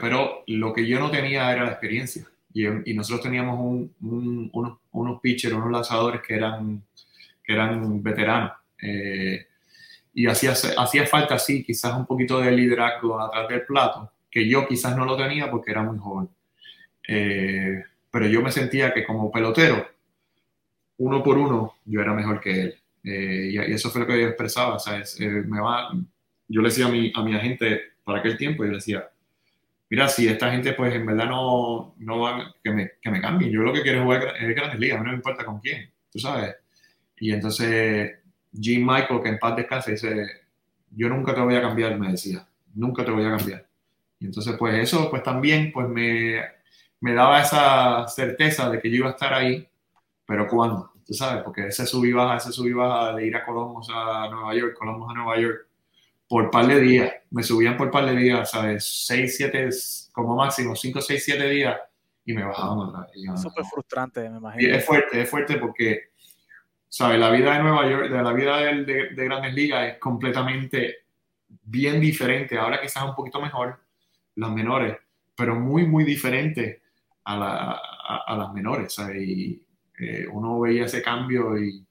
[0.01, 2.27] Pero lo que yo no tenía era la experiencia.
[2.53, 6.83] Y, nosotros teníamos un, unos, unos pitchers, unos lanzadores que eran,
[7.45, 8.53] que eran veteranos.
[8.83, 9.47] Eh,
[10.15, 14.67] y hacía, hacía falta, sí, quizás un poquito de liderazgo atrás del plato, que yo
[14.67, 16.29] quizás no lo tenía porque era muy joven.
[17.07, 19.87] Eh, pero yo me sentía que como pelotero,
[20.99, 22.80] uno por uno, yo era mejor que él.
[23.03, 25.21] Eh, y, eso fue lo que yo expresaba, ¿sabes?
[25.21, 25.91] Eh, me va,
[26.49, 29.09] yo le decía a mi, a mi agente para aquel tiempo, yo le decía,
[29.89, 33.51] mira, si esta gente pues en verdad no, no va, que me, que me cambien,
[33.51, 36.19] yo lo que quiero es jugar en grandes ligas, no me importa con quién, tú
[36.19, 36.57] sabes.
[37.19, 38.21] Y entonces
[38.59, 40.27] Jim Michael, que en paz descanse, dice,
[40.91, 43.67] yo nunca te voy a cambiar, me decía, nunca te voy a cambiar.
[44.19, 46.41] Y entonces, pues eso, pues también, pues me,
[47.01, 49.67] me daba esa certeza de que yo iba a estar ahí,
[50.27, 50.90] pero ¿cuándo?
[51.11, 53.89] Tú sabes, porque ese sub y baja, ese sub y baja de ir a Columbus
[53.93, 55.67] a Nueva York, Columbus a Nueva York,
[56.29, 58.85] por par de días, me subían por par de días, ¿sabes?
[59.07, 59.69] Seis, siete,
[60.13, 61.77] como máximo, cinco, seis, siete días,
[62.25, 63.43] y me bajaban otra vez.
[63.43, 64.63] Súper frustrante, me imagino.
[64.63, 66.11] Y es fuerte, es fuerte porque
[66.91, 67.21] ¿sabes?
[67.21, 71.07] La vida de Nueva York, de la vida de, de, Grandes Ligas es completamente
[71.63, 72.59] bien diferente.
[72.59, 73.81] Ahora quizás un poquito mejor,
[74.35, 74.99] las menores,
[75.37, 76.83] pero muy, muy diferente
[77.25, 77.81] a, la,
[78.27, 79.23] a, las menores, ¿sabes?
[79.23, 79.63] Y
[80.01, 81.85] eh, uno veía ese cambio y.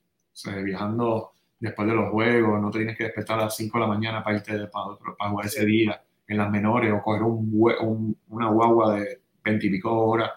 [0.64, 4.24] Viajando después de los juegos, no tienes que despertar a las 5 de la mañana
[4.24, 8.94] para irte para, para jugar ese día en las menores o coger un, una guagua
[8.94, 10.30] de 20 y pico horas.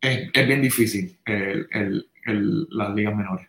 [0.00, 1.66] Es, es bien difícil el,
[2.26, 3.48] el, las ligas menores.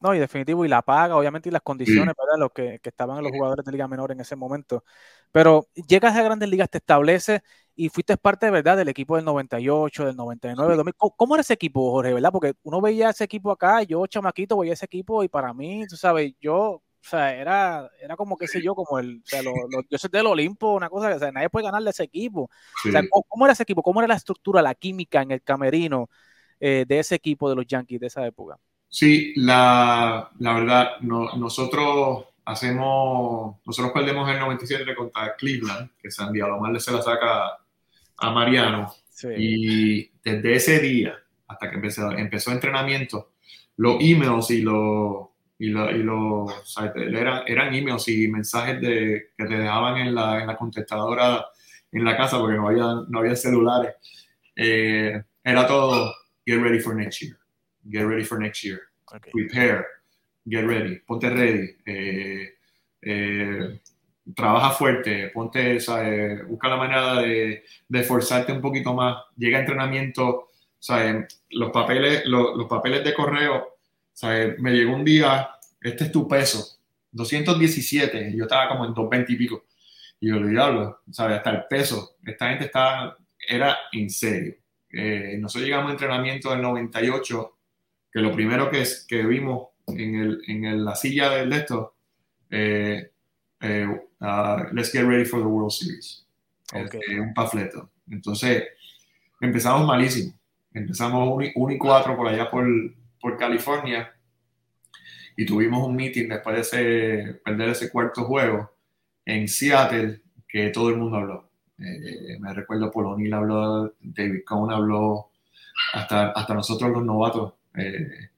[0.00, 3.22] No, y definitivo, y la paga, obviamente, y las condiciones para los que, que, estaban
[3.22, 4.84] los jugadores de Liga Menor en ese momento.
[5.32, 7.40] Pero llegas a grandes ligas, te estableces
[7.74, 10.94] y fuiste parte, ¿verdad?, del equipo del 98, del 99, 2000.
[10.96, 12.30] ¿Cómo, era ese equipo, Jorge, verdad?
[12.30, 15.96] Porque uno veía ese equipo acá, yo, chamaquito, veía ese equipo y para mí, tú
[15.96, 19.52] sabes, yo, o sea, era, era como, qué sé yo, como el, o sea, lo,
[19.90, 22.42] yo soy del Olimpo, una cosa, o sea, nadie puede ganarle a ese equipo.
[22.86, 23.82] O sea, ¿cómo, era ese equipo?
[23.82, 26.08] ¿Cómo era la estructura, la química en el camerino?
[26.60, 28.58] Eh, de ese equipo de los Yankees de esa época.
[28.88, 36.80] Sí, la, la verdad, nosotros hacemos, nosotros perdemos el 97 contra Cleveland, que Sandy Alomar
[36.80, 37.58] se la saca
[38.16, 38.92] a Mariano.
[39.36, 43.32] Y desde ese día hasta que empezó, empezó entrenamiento,
[43.76, 45.28] los emails y los
[45.60, 50.40] y, lo, y los, eran, eran emails y mensajes de, que te dejaban en la,
[50.40, 51.46] en la contestadora
[51.90, 53.94] en la casa porque no había, no había celulares.
[54.54, 56.14] Eh, era todo
[56.46, 57.37] get ready for next year.
[57.90, 58.80] Get ready for next year.
[59.32, 59.86] Prepare.
[60.44, 60.96] Get ready.
[61.06, 61.76] Ponte ready.
[61.86, 62.54] Eh,
[63.02, 63.80] eh,
[64.34, 65.28] trabaja fuerte.
[65.28, 65.78] Ponte,
[66.46, 69.24] busca la manera de, de forzarte un poquito más.
[69.36, 70.48] Llega a entrenamiento.
[71.50, 73.78] Los, papeles, los, papeles de correo.
[74.58, 76.78] Me llegó un día, este es tu peso.
[77.10, 79.64] 217, yo estaba como en 220 y pico.
[80.20, 81.38] Y yo le diablo, ¿sabes?
[81.38, 82.16] Hasta el peso.
[82.24, 83.16] Esta gente estaba,
[83.48, 84.54] era en serio.
[84.90, 87.57] Eh, nosotros llegamos a entrenamiento del 98,
[88.12, 91.94] que lo primero que, que vimos en, el, en la silla del de esto,
[92.50, 93.10] eh,
[93.60, 93.86] eh,
[94.20, 96.26] uh, let's get ready for the World Series.
[96.72, 97.90] Este, un pafleto.
[98.10, 98.64] Entonces,
[99.40, 100.34] empezamos malísimo.
[100.72, 102.66] Empezamos 1 y 4 por allá por,
[103.20, 104.12] por California
[105.36, 108.72] y tuvimos un meeting después de ese, perder ese cuarto juego
[109.24, 111.50] en Seattle que todo el mundo habló.
[111.78, 115.30] Eh, me recuerdo Polonil habló, David Cohn habló,
[115.94, 117.54] hasta, hasta nosotros los novatos.
[117.78, 118.30] Eh,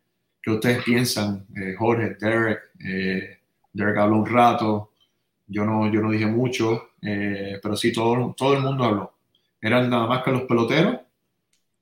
[0.43, 1.47] ¿Qué ustedes piensan?
[1.57, 2.61] Eh, Jorge, Derek,
[3.73, 4.93] Derek habló un rato,
[5.47, 9.15] yo no, yo no dije mucho, pero sí, todo, todo el mundo habló.
[9.61, 10.97] Eran nada más que los peloteros,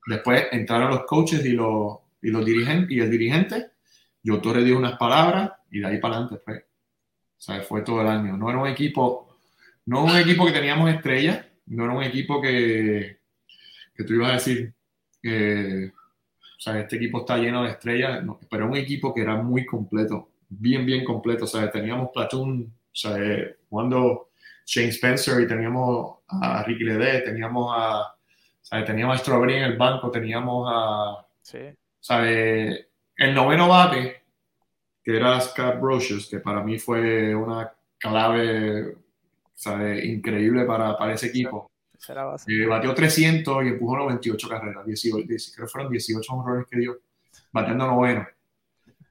[0.06, 3.72] después entraron los coaches y los, y los dirigentes y el dirigente
[4.22, 6.66] yo le dijo unas palabras y de ahí para adelante fue.
[7.36, 8.36] Sea, fue todo el año.
[8.36, 9.38] No era un equipo,
[9.86, 13.20] no un equipo que teníamos estrellas, no era un equipo que,
[13.94, 14.74] que tú ibas a decir,
[15.22, 15.92] que
[16.58, 20.30] o sea, este equipo está lleno de estrellas, pero un equipo que era muy completo,
[20.48, 21.44] bien, bien completo.
[21.44, 23.16] O sea, teníamos Platoon, o sea,
[23.70, 24.30] jugando
[24.66, 28.16] Shane Spencer y teníamos a Ricky Ledé, teníamos a, o
[28.60, 31.58] sea, teníamos a Strawberry en el banco, teníamos a, sí.
[31.58, 34.24] o sea, el noveno bate,
[35.04, 38.96] que era Scott Brocious, que para mí fue una clave
[40.02, 41.70] increíble para, para ese equipo.
[42.46, 46.98] Eh, batió 300 y empujó 98 carreras, 18, creo que fueron 18 honrones que dio,
[47.52, 48.26] batiendo noveno.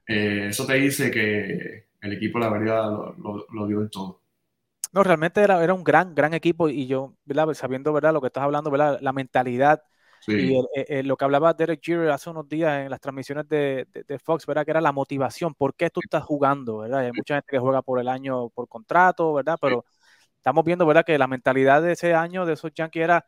[0.06, 4.22] Eh, eso te dice que el equipo, la verdad, lo, lo, dio en todo.
[4.92, 7.52] No, realmente era, era un gran, gran equipo y yo, ¿verdad?
[7.54, 8.14] sabiendo ¿verdad?
[8.14, 8.98] lo que estás hablando, ¿verdad?
[9.00, 9.82] la mentalidad
[10.26, 14.46] y lo que hablaba Derek Jeter hace unos días en las transmisiones de, de, Fox,
[14.46, 14.64] ¿verdad?
[14.64, 15.54] Que era la motivación.
[15.54, 16.78] ¿Por qué tú estás jugando?
[16.78, 17.00] ¿verdad?
[17.00, 19.56] Hay mucha gente que juega por el año por contrato, ¿verdad?
[19.60, 19.84] Pero
[20.48, 21.04] estamos viendo, ¿verdad?
[21.04, 23.26] Que la mentalidad de ese año de esos Yankees era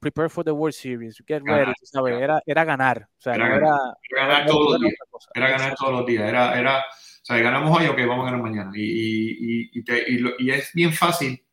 [0.00, 2.20] prepare for the World Series, get ready, ¿sabes?
[2.20, 3.08] Era, era ganar.
[3.18, 3.78] O sea, era, era,
[4.16, 4.94] ganar todos los días.
[5.34, 6.28] Era ganar todos los días.
[6.28, 8.72] Era, era, o sea, ganamos hoy, ok, vamos a ganar mañana.
[8.74, 11.44] Y, y, y, y, es bien fácil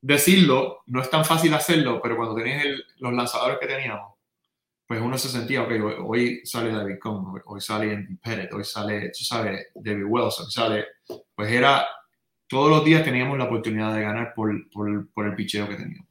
[0.00, 2.66] decirlo, no es tan fácil hacerlo, pero cuando tenés
[2.98, 4.14] los lanzadores que teníamos,
[4.86, 5.72] pues uno se sentía, ok,
[6.04, 10.86] hoy, sale David Cohn, hoy, sale Andy Pettit, hoy sale, tú sabes, David Wilson, sale,
[11.34, 11.86] pues era,
[12.52, 16.06] todos los días teníamos la oportunidad de ganar por, por, por el picheo que teníamos.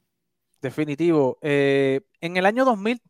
[0.60, 1.38] Definitivo.
[1.40, 3.00] Eh, en el año 2000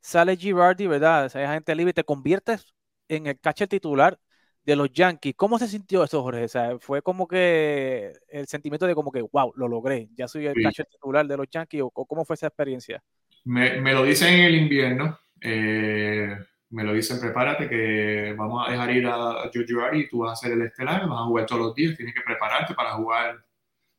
[0.00, 1.26] sale Girardi, ¿verdad?
[1.26, 2.64] Esa gente libre, te conviertes
[3.08, 4.18] en el catcher titular
[4.64, 5.34] de los Yankees.
[5.36, 6.44] ¿Cómo se sintió eso, Jorge?
[6.44, 10.46] O sea, fue como que el sentimiento de como que, wow, lo logré, ya soy
[10.46, 13.02] el catcher titular de los Yankees, o cómo fue esa experiencia?
[13.44, 15.18] Me, me, lo dicen en el invierno.
[15.42, 16.38] Eh,
[16.72, 20.32] me lo dicen, prepárate que vamos a dejar ir a Joe y tú vas a
[20.32, 23.44] hacer el estelar, vas a jugar todos los días, tienes que prepararte para jugar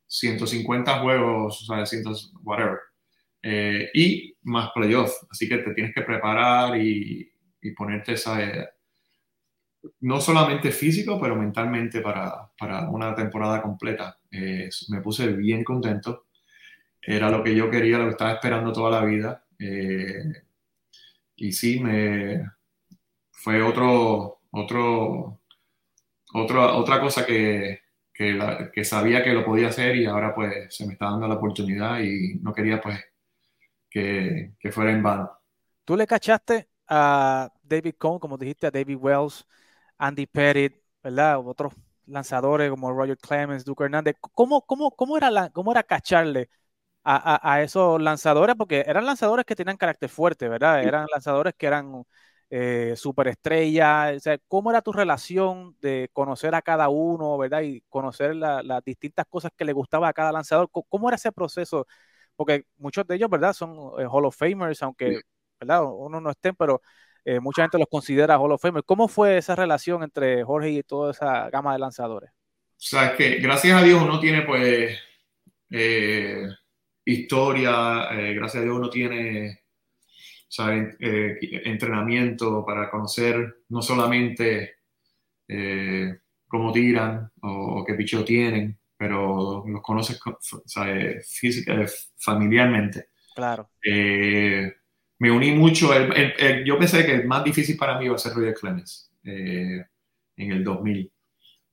[0.06, 2.04] 150 juegos, o sea, 100,
[2.42, 2.78] whatever.
[3.42, 5.12] Eh, y más playoff.
[5.30, 7.30] Así que te tienes que preparar y,
[7.62, 8.38] y ponerte esa,
[10.00, 14.18] no solamente físico, pero mentalmente para, para una temporada completa.
[14.30, 16.26] Eh, me puse bien contento
[17.06, 19.44] era lo que yo quería, lo que estaba esperando toda la vida.
[19.58, 20.24] Eh,
[21.36, 22.44] y sí, me
[23.44, 25.42] fue otro, otro,
[26.32, 27.80] otro otra cosa que,
[28.14, 32.00] que, sabía que lo podía hacer y ahora pues se me está dando la oportunidad
[32.00, 32.98] y no quería pues
[33.90, 35.30] que, que fuera en vano.
[35.84, 39.46] Tú le cachaste a David Cohn, como dijiste, a David Wells,
[39.98, 41.38] Andy Pettit, ¿verdad?
[41.46, 41.74] Otros
[42.06, 44.16] lanzadores como Roger Clemens, Duke Hernández.
[44.20, 46.48] ¿Cómo, cómo, cómo, era, la, cómo era cacharle
[47.04, 50.82] a, esos lanzadores, porque eran lanzadores que tenían carácter fuerte, ¿verdad?
[50.82, 52.04] Eran lanzadores que eran
[52.56, 54.16] eh, superestrellas.
[54.16, 57.62] O sea, ¿Cómo era tu relación de conocer a cada uno, ¿verdad?
[57.62, 60.70] Y conocer las distintas cosas que le gustaba a cada lanzador.
[60.70, 61.84] ¿Cómo, era ese proceso?
[62.36, 63.54] Porque muchos de ellos, ¿verdad?
[63.54, 65.22] Son eh, Hall of Famers, aunque,
[65.58, 65.82] ¿verdad?
[65.84, 66.80] Uno no estén, pero
[67.24, 68.86] eh, mucha gente los considera Hall of Famers.
[68.86, 72.30] ¿Cómo fue esa relación entre Jorge y toda esa gama de lanzadores?
[72.30, 72.34] O
[72.76, 74.96] sea, es que gracias a Dios uno tiene, pues,
[77.04, 79.63] historia, gracias a Dios uno tiene
[80.58, 84.76] eh, entrenamiento para conocer no solamente
[85.48, 90.20] eh, cómo tiran o, qué picheo tienen, pero los conoces
[91.26, 91.84] física,
[92.16, 93.08] familiarmente.
[93.34, 93.68] Claro.
[93.82, 95.90] me uní mucho,
[96.64, 100.62] yo pensé que el más difícil para mí iba a ser Roger Clemens en el
[100.62, 101.10] 2000,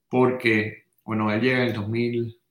[0.10, 2.41] porque, bueno, él llega en el 2000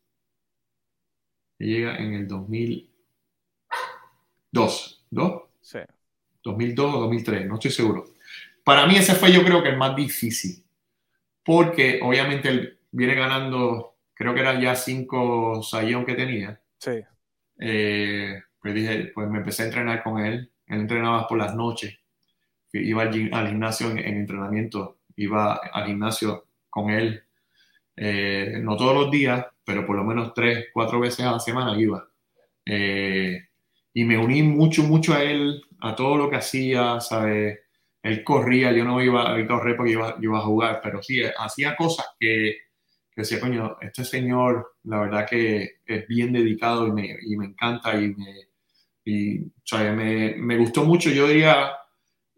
[1.67, 5.05] llega en el 2002.
[5.11, 5.43] ¿2?
[5.61, 5.79] Sí.
[6.43, 8.05] 2002 o 2003, no estoy seguro.
[8.65, 10.65] Para mí ese fue yo creo que el más difícil,
[11.45, 16.61] porque obviamente viene ganando, creo que eran ya cinco sayón que tenía.
[16.79, 17.03] Sí.
[17.59, 20.51] Eh, pues dije, pues me empecé a entrenar con él.
[20.67, 21.99] Él entrenaba por las noches.
[22.73, 27.25] Iba al, gimnasio en, entrenamiento, iba al gimnasio con él.
[27.97, 31.79] Eh, no todos los días, pero por lo menos tres, cuatro veces a la semana
[31.79, 32.09] iba.
[32.65, 33.50] Eh,
[33.93, 37.61] y me uní mucho, mucho a él, a todo lo que hacía, ¿sabes?
[38.03, 41.77] Él corría, yo no iba a correr porque iba, iba a jugar, pero sí, hacía
[41.77, 42.57] cosas que,
[43.11, 47.47] que decía, coño, este señor, la verdad que es bien dedicado y me, y me
[47.47, 48.35] encanta y, me,
[49.05, 51.73] y, me, me, gustó mucho, yo diría,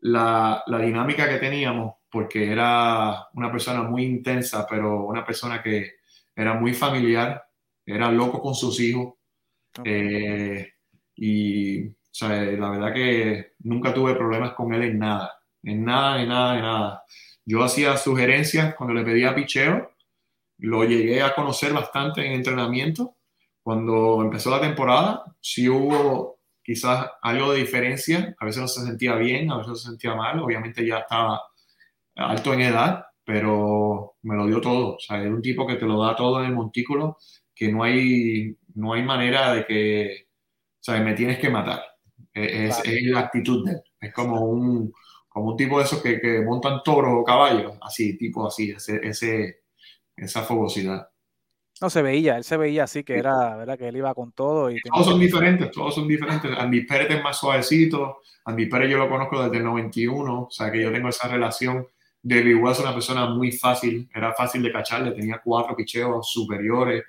[0.00, 5.92] la, la, dinámica que teníamos, porque era una persona muy intensa, pero una persona que
[6.34, 7.44] era muy familiar,
[7.86, 9.14] era loco con sus hijos.
[9.84, 10.71] Eh,
[11.24, 16.20] y o sea, la verdad que nunca tuve problemas con él en nada, en nada,
[16.20, 17.04] en nada, en nada.
[17.44, 19.92] Yo hacía sugerencias cuando le pedía picheo,
[20.58, 23.14] lo llegué a conocer bastante en entrenamiento.
[23.62, 29.14] Cuando empezó la temporada, sí hubo quizás algo de diferencia, a veces no se sentía
[29.14, 31.40] bien, a veces no se sentía mal, obviamente ya estaba
[32.16, 35.86] alto en edad, pero me lo dio todo, o sea, era un tipo que te
[35.86, 37.18] lo da todo en el montículo,
[37.54, 40.31] que no hay, no hay manera de que,
[40.82, 41.80] o sea, me tienes que matar.
[42.34, 43.82] Es, es, la actitud de él.
[44.00, 44.92] Es como un,
[45.28, 48.98] como un tipo de esos que, que montan toros o caballos, así, tipo así, ese,
[49.06, 49.60] ese,
[50.16, 51.08] esa fogosidad.
[51.80, 53.78] No se veía, él se veía así que era, ¿verdad?
[53.78, 54.72] Que él iba con todo.
[54.72, 56.50] Y todos son diferentes, todos son diferentes.
[56.58, 58.18] Andy Pérez es más suavecito.
[58.44, 61.86] Andy Pérez yo lo conozco desde el 91, o sea que yo tengo esa relación.
[62.20, 67.04] David Wells es una persona muy fácil, era fácil de cacharle, tenía cuatro picheos superiores.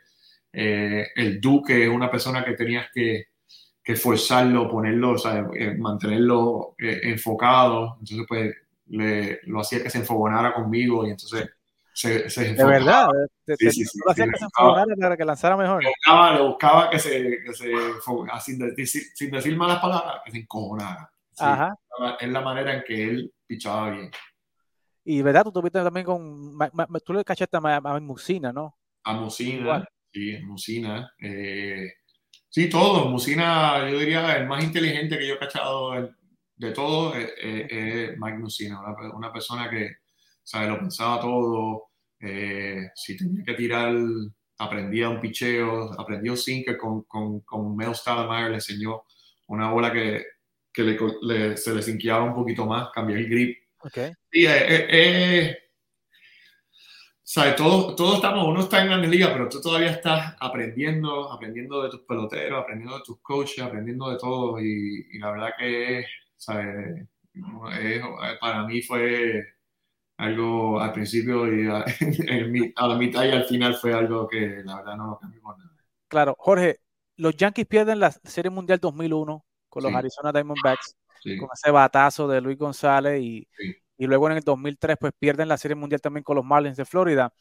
[0.51, 3.32] Eh, el Duque es una persona que tenías que,
[3.83, 7.97] que forzarlo, ponerlo, o sea, eh, mantenerlo eh, enfocado.
[7.99, 8.55] Entonces, pues,
[8.87, 11.49] le, lo hacía que se enfogonara conmigo y entonces
[11.93, 13.09] se, se De verdad,
[13.45, 15.83] te, sí, sí, lo hacía que se enfocara para que lanzara mejor.
[15.83, 17.71] Le buscaba, le buscaba que se, que se
[18.41, 21.11] sin, decir, sin decir malas palabras, que se encojonara.
[21.37, 21.75] Ajá.
[22.19, 24.11] Es la manera en que él pichaba bien.
[25.05, 26.57] Y verdad, tú tuviste también con.
[27.05, 28.77] Tú le cachaste a, a Musina, ¿no?
[29.03, 31.11] A Musina, sí, Musina.
[31.19, 31.91] Eh,
[32.53, 33.09] Sí, todo.
[33.09, 35.91] Musina, yo diría, el más inteligente que yo he cachado
[36.55, 38.79] de todo es, Mike Musina,
[39.11, 39.89] una, persona que
[40.43, 41.85] sabe, lo pensaba todo.
[42.19, 43.95] Eh, si tenía que tirar,
[44.59, 49.01] aprendía un picheo, aprendió sinker con, con, con Mel Stallmeyer, le enseñó
[49.47, 50.23] una bola que,
[50.71, 53.57] que le, se le sinqueaba un poquito más, cambió el grip.
[53.79, 54.11] Okay.
[54.31, 55.57] Sí, es,
[57.23, 57.55] ¿sabes?
[57.55, 61.89] Todos, todos estamos, uno está en la liga, pero tú todavía estás aprendiendo, aprendiendo de
[61.89, 64.59] tus peloteros, aprendiendo de tus coaches, aprendiendo de todo.
[64.59, 66.05] Y, la verdad que,
[66.37, 67.07] ¿sabes?
[68.39, 69.43] para mí fue
[70.17, 71.67] algo al principio y
[72.75, 75.71] a, la mitad y al final fue algo que la verdad no lo cambió nada.
[76.07, 76.79] Claro, Jorge,
[77.17, 80.95] los Yankees pierden la Serie Mundial 2001 con los Arizona Diamondbacks,
[81.39, 83.47] con ese batazo de Luis González y,
[84.03, 86.83] y luego en el 2003 pues pierden la Serie Mundial también con los Marlins de
[86.83, 87.33] Florida.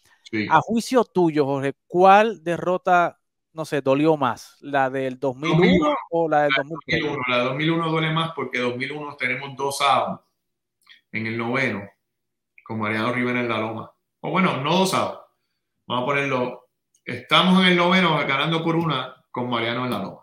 [0.48, 3.18] A juicio tuyo, Jorge, ¿cuál derrota,
[3.52, 4.58] no sé, dolió más?
[4.60, 7.02] ¿La del 2001, o la del 2003?
[7.28, 10.22] La del 2001 duele más porque 2001 tenemos dos outs
[11.10, 11.82] en el noveno
[12.64, 13.92] con Mariano Rivera en la loma.
[14.20, 15.18] O bueno, no dos outs.
[15.88, 16.68] Vamos a ponerlo.
[17.04, 20.20] Estamos en el noveno ganando por una con Mariano en la loma.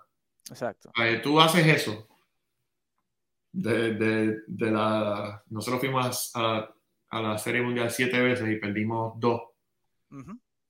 [0.49, 0.89] Exacto.
[1.21, 2.08] tú haces eso
[3.51, 5.43] de, de, la...
[5.49, 6.69] Nosotros fuimos a,
[7.09, 9.41] a, la Serie Mundial siete veces y perdimos dos.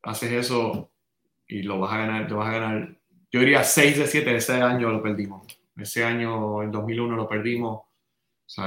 [0.02, 0.92] Haces eso
[1.48, 3.00] y lo vas a ganar, vas a ganar.
[3.32, 5.46] Yo diría seis de siete, ese año lo perdimos.
[5.76, 7.82] Ese año, en 2001, lo perdimos.
[8.58, 8.64] O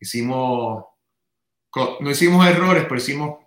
[0.00, 0.84] hicimos,
[2.00, 3.38] no hicimos errores, pero hicimos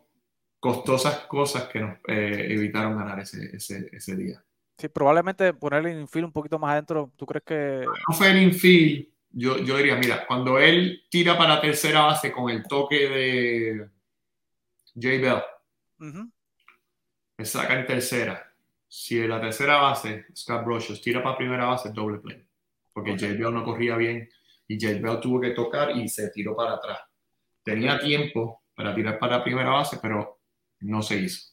[0.61, 4.43] costosas cosas que nos eh, evitaron ganar ese, ese, ese, día.
[4.77, 7.85] Sí, probablemente poner el infield un poquito más adentro, ¿tú crees que...?
[8.07, 12.49] No fue el infield, yo, yo diría, mira, cuando él tira para tercera base con
[12.49, 13.89] el toque de
[14.95, 15.07] J.
[15.19, 16.27] Bell,
[17.37, 18.53] me saca en tercera.
[18.87, 22.45] Si en la tercera base, Scott Brocious tira para primera base, doble play.
[22.91, 23.27] Porque J.
[23.27, 24.29] Bell no corría bien
[24.67, 24.99] y J.
[24.99, 26.99] Bell tuvo que tocar y se tiró para atrás.
[27.63, 30.39] Tenía tiempo para tirar para primera base, pero
[30.81, 31.51] no se hizo.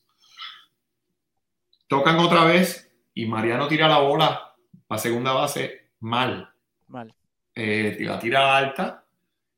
[1.87, 4.55] Tocan otra vez y Mariano tira la bola
[4.87, 6.53] para segunda base mal.
[6.89, 7.15] Mal
[7.61, 9.05] eh, la tira alta,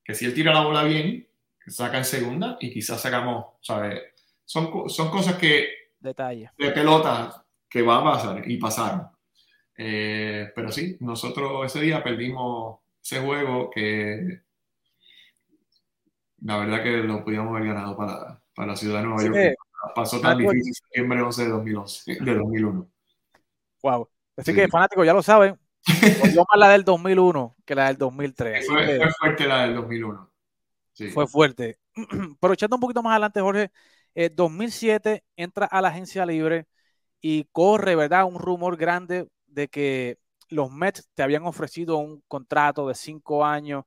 [0.02, 1.28] que si él tira la bola bien,
[1.66, 4.00] saca en segunda y quizás sacamos, ¿sabes?
[4.44, 5.68] Son, son cosas que...
[5.98, 6.50] Detalle.
[6.56, 9.06] De pelota que va a pasar y pasaron.
[9.76, 14.40] Eh, pero sí, nosotros ese día perdimos ese juego que
[16.42, 19.58] la verdad que lo podíamos haber ganado para, para la ciudad de Nueva York.
[19.94, 22.90] pasó tan difícil septiembre 11 de 2011, de 2001.
[23.82, 24.08] Wow.
[24.38, 25.58] Así que fanáticos ya lo saben,
[26.34, 28.66] yo más la del 2001 que la del 2003.
[28.66, 30.30] Fue, fue, fuerte la del 2001.
[30.92, 31.08] Sí.
[31.08, 31.78] Fue fuerte.
[32.40, 33.70] Pero echando un poquito más adelante, Jorge,
[34.14, 36.66] eh, 2007 entra a la agencia libre
[37.20, 38.24] y corre, ¿verdad?
[38.24, 43.84] Un rumor grande de que los Mets te habían ofrecido un contrato de cinco años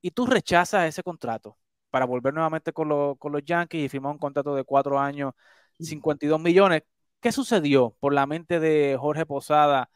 [0.00, 1.58] y tú rechazas ese contrato
[1.90, 5.34] para volver nuevamente con, con los Yankees y firmar un contrato de cuatro años,
[5.78, 6.82] 52 millones.
[7.20, 9.90] ¿Qué sucedió por la mente de Jorge Posada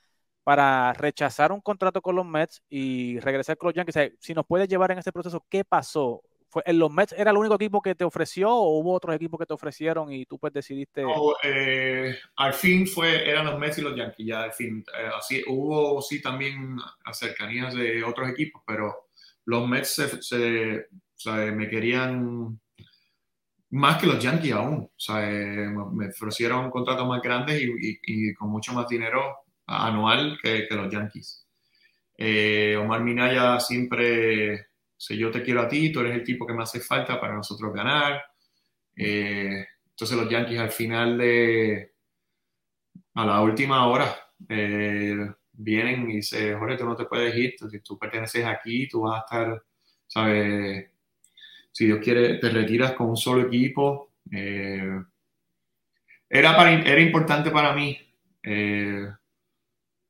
[0.45, 4.13] para rechazar un contrato con los Mets y regresar con los Yankees?
[4.19, 6.23] si nos puedes llevar en este proceso, ¿qué pasó?
[6.49, 9.47] ¿Fue, ¿Los Mets era el único equipo que te ofreció o hubo otros equipos que
[9.47, 11.03] te ofrecieron y tú pues decidiste?
[11.43, 14.85] Eh, al fin fue, eran los Mets y los Yankees, ya al fin.
[14.99, 16.77] Eh, así, hubo sí también
[17.13, 19.09] cercanías de otros equipos, pero
[19.47, 22.61] los Mets se, me querían
[23.71, 24.83] más que los Yankees aún.
[24.85, 30.67] O sea, eh, me ofrecieron contratos más grandes y, con mucho más dinero anual que,
[30.71, 31.47] los Yankees.
[32.79, 36.63] Omar Minaya siempre si yo te quiero a ti, tú eres el tipo que me
[36.63, 38.23] hace falta para nosotros ganar.
[38.95, 41.93] Eh, entonces los Yankees al final de,
[43.15, 44.15] a la última hora,
[44.49, 49.01] eh, vienen y dicen, Jorge, tú no te puedes ir, si tú perteneces aquí, tú
[49.01, 49.65] vas a estar,
[50.07, 50.89] ¿sabes?
[51.73, 54.13] Si Dios quiere, te retiras con un solo equipo.
[54.31, 55.03] Eh,
[56.31, 57.99] era, era importante para mí,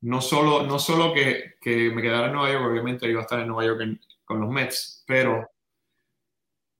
[0.02, 3.40] no solo, no solo que, que, me quedara en Nueva York, obviamente iba a estar
[3.40, 5.48] en Nueva York en, con los Mets, pero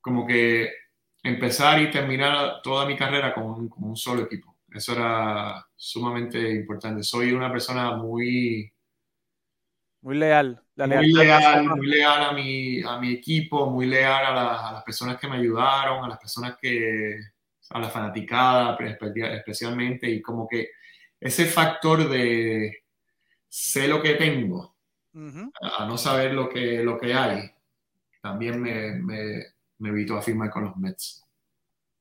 [0.01, 0.73] como que
[1.23, 4.57] empezar y terminar toda mi carrera con, un solo equipo.
[4.75, 7.03] Eso era sumamente importante.
[7.05, 8.73] Soy una persona muy...
[10.01, 10.61] Muy leal.
[10.75, 15.29] muy leal, muy leal a mi, a mi equipo, muy leal a, las personas que
[15.29, 17.21] me ayudaron, a las personas que...
[17.71, 20.71] a la fanaticada especialmente, y como que
[21.21, 22.82] ese factor de
[23.53, 24.75] sé lo que tengo,
[25.61, 27.51] a no saber lo que, lo que hay,
[28.23, 29.45] también me, me,
[29.77, 31.23] me evitó a firmar con los Mets.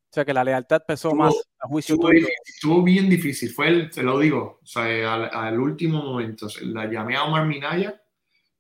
[0.10, 2.10] O sea que la lealtad pesó más a juicio estuvo,
[2.46, 6.90] estuvo bien difícil, fue el, te lo digo, o sea, al, al, último momento, la
[6.90, 8.02] llamé a Omar Minaya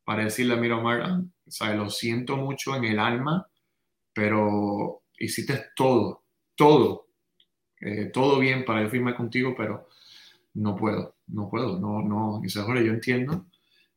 [0.03, 3.47] para decirle, mira Omar, o sea, lo siento mucho en el alma,
[4.13, 6.25] pero hiciste todo,
[6.55, 7.07] todo,
[7.79, 9.87] eh, todo bien para ir firmar contigo, pero
[10.55, 13.45] no puedo, no puedo, no, no, dice, Jorge, yo entiendo,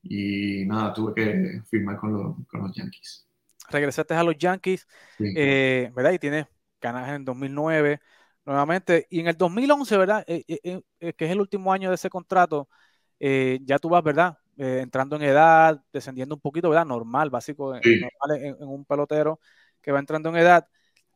[0.04, 3.26] y nada, tuve que firmar con, los Yankees.
[3.70, 4.86] Regresaste a los Yankees,
[5.18, 6.12] eh, ¿verdad?
[6.12, 6.46] Y tienes
[6.80, 8.00] ganas en 2009
[8.44, 9.06] nuevamente.
[9.08, 10.24] Y en el 2011, ¿verdad?
[10.26, 12.68] Eh, eh, que es el último año de ese contrato,
[13.18, 14.38] ya tú vas, ¿verdad?
[14.56, 16.86] entrando en edad, descendiendo un poquito, ¿verdad?
[16.86, 19.40] Normal, básico, normal en, un pelotero
[19.80, 20.68] que va entrando en edad.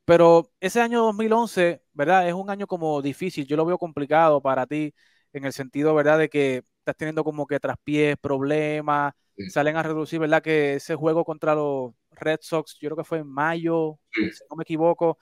[0.06, 2.26] Pero ese año 2011, ¿verdad?
[2.26, 4.94] Es un año como difícil, yo lo veo complicado para ti
[5.32, 6.18] en el sentido, ¿verdad?
[6.18, 9.12] De que estás teniendo como que traspiés, problemas,
[9.48, 10.42] salen a reducir, ¿verdad?
[10.42, 14.56] Que ese juego contra los Red Sox, yo creo que fue en mayo, si no
[14.56, 15.18] me equivoco,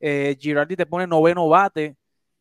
[0.00, 1.96] eh, Girardi te pone noveno bate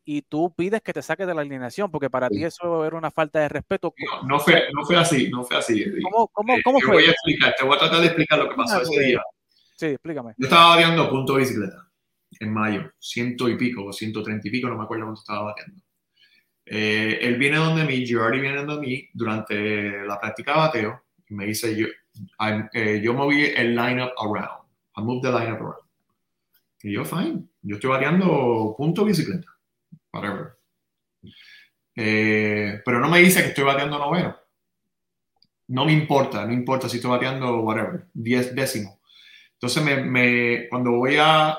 [0.05, 3.11] y tú pides que te saques de la alineación, porque para ti eso era una
[3.11, 3.93] falta de respeto.
[4.26, 5.84] No, fue, no fue así, no fue así.
[6.01, 6.93] ¿Cómo, cómo, eh, cómo fue?
[6.93, 9.22] Voy a explicar, te voy a tratar de explicar lo que pasó ese día.
[9.76, 10.34] Sí, explícame.
[10.38, 11.89] Yo estaba bateando punto de bicicleta
[12.39, 15.43] en mayo, ciento y pico, o ciento treinta y pico, no me acuerdo cuánto estaba
[15.43, 15.82] bateando.
[16.70, 21.34] Eh, él viene donde mí, Girardi viene donde mí durante la práctica de bateo y
[21.34, 21.88] me dice, yo,
[22.74, 24.68] eh, yo moví el lineup around.
[24.97, 25.88] I moved the lineup around.
[26.84, 29.47] Y yo, fine, yo estoy bateando punto bicicleta,
[30.11, 30.57] whatever.
[31.95, 34.36] Eh, pero no me dice que estoy bateando noveno.
[35.70, 38.99] No me importa, no importa si estoy bateando whatever, diez décimo.
[39.53, 41.57] Entonces, me, me, cuando voy a,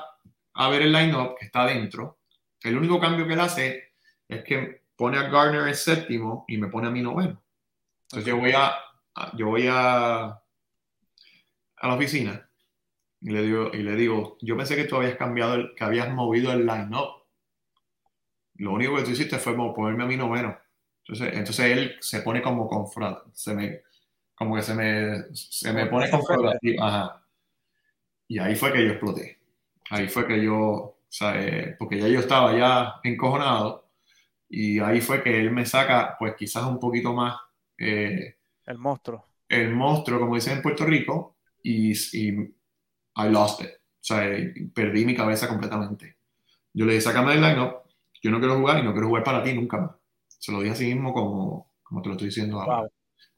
[0.53, 2.19] a ver el lineup que está adentro,
[2.63, 3.93] el único cambio que él hace
[4.27, 7.41] es que pone a Gardner en séptimo y me pone a mi noveno.
[8.03, 8.73] Entonces yo voy a,
[9.33, 12.49] yo voy a, a la oficina
[13.21, 16.13] y le digo, y le digo, yo pensé que tú habías cambiado, el, que habías
[16.13, 17.23] movido el line-up.
[18.55, 20.57] Lo único que tú hiciste fue ponerme a mi noveno.
[21.05, 23.81] Entonces, entonces él se pone como confrontativo, se me,
[24.35, 26.83] como que se me, se me pone confrontativo.
[26.83, 27.23] Ajá.
[28.27, 29.39] Y ahí fue que yo exploté.
[29.91, 33.88] Ahí fue que yo, o sea, eh, porque ya yo estaba ya encojonado
[34.49, 37.39] y ahí fue que él me saca, pues quizás un poquito más...
[37.77, 38.35] Eh,
[38.65, 39.25] el monstruo.
[39.47, 42.29] El monstruo, como dicen en Puerto Rico, y, y
[43.15, 43.69] I lost it.
[43.69, 44.23] O sea,
[44.73, 46.17] perdí mi cabeza completamente.
[46.73, 47.83] Yo le dije, sácame del line-up,
[48.21, 49.91] yo no quiero jugar y no quiero jugar para ti nunca más.
[50.27, 52.89] Se lo dije así mismo como, como te lo estoy diciendo ahora.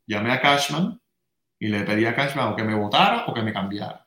[0.05, 0.99] Llamé a Cashman
[1.59, 4.05] y le pedí a Cashman o que me votara o que me cambiara.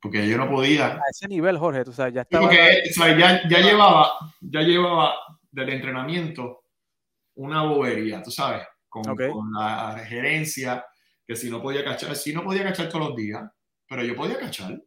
[0.00, 0.96] porque yo no podía.
[0.96, 2.46] A ese nivel, Jorge, tú sabes, ya estaba.
[2.46, 4.10] Porque, ya, ya, llevaba,
[4.40, 5.14] ya llevaba
[5.50, 6.64] del entrenamiento
[7.36, 10.84] una bobería, tú sabes, con, con, la gerencia,
[11.26, 13.48] que si no podía cachar, si no podía cachar todos los días,
[13.86, 14.80] pero yo podía cachar.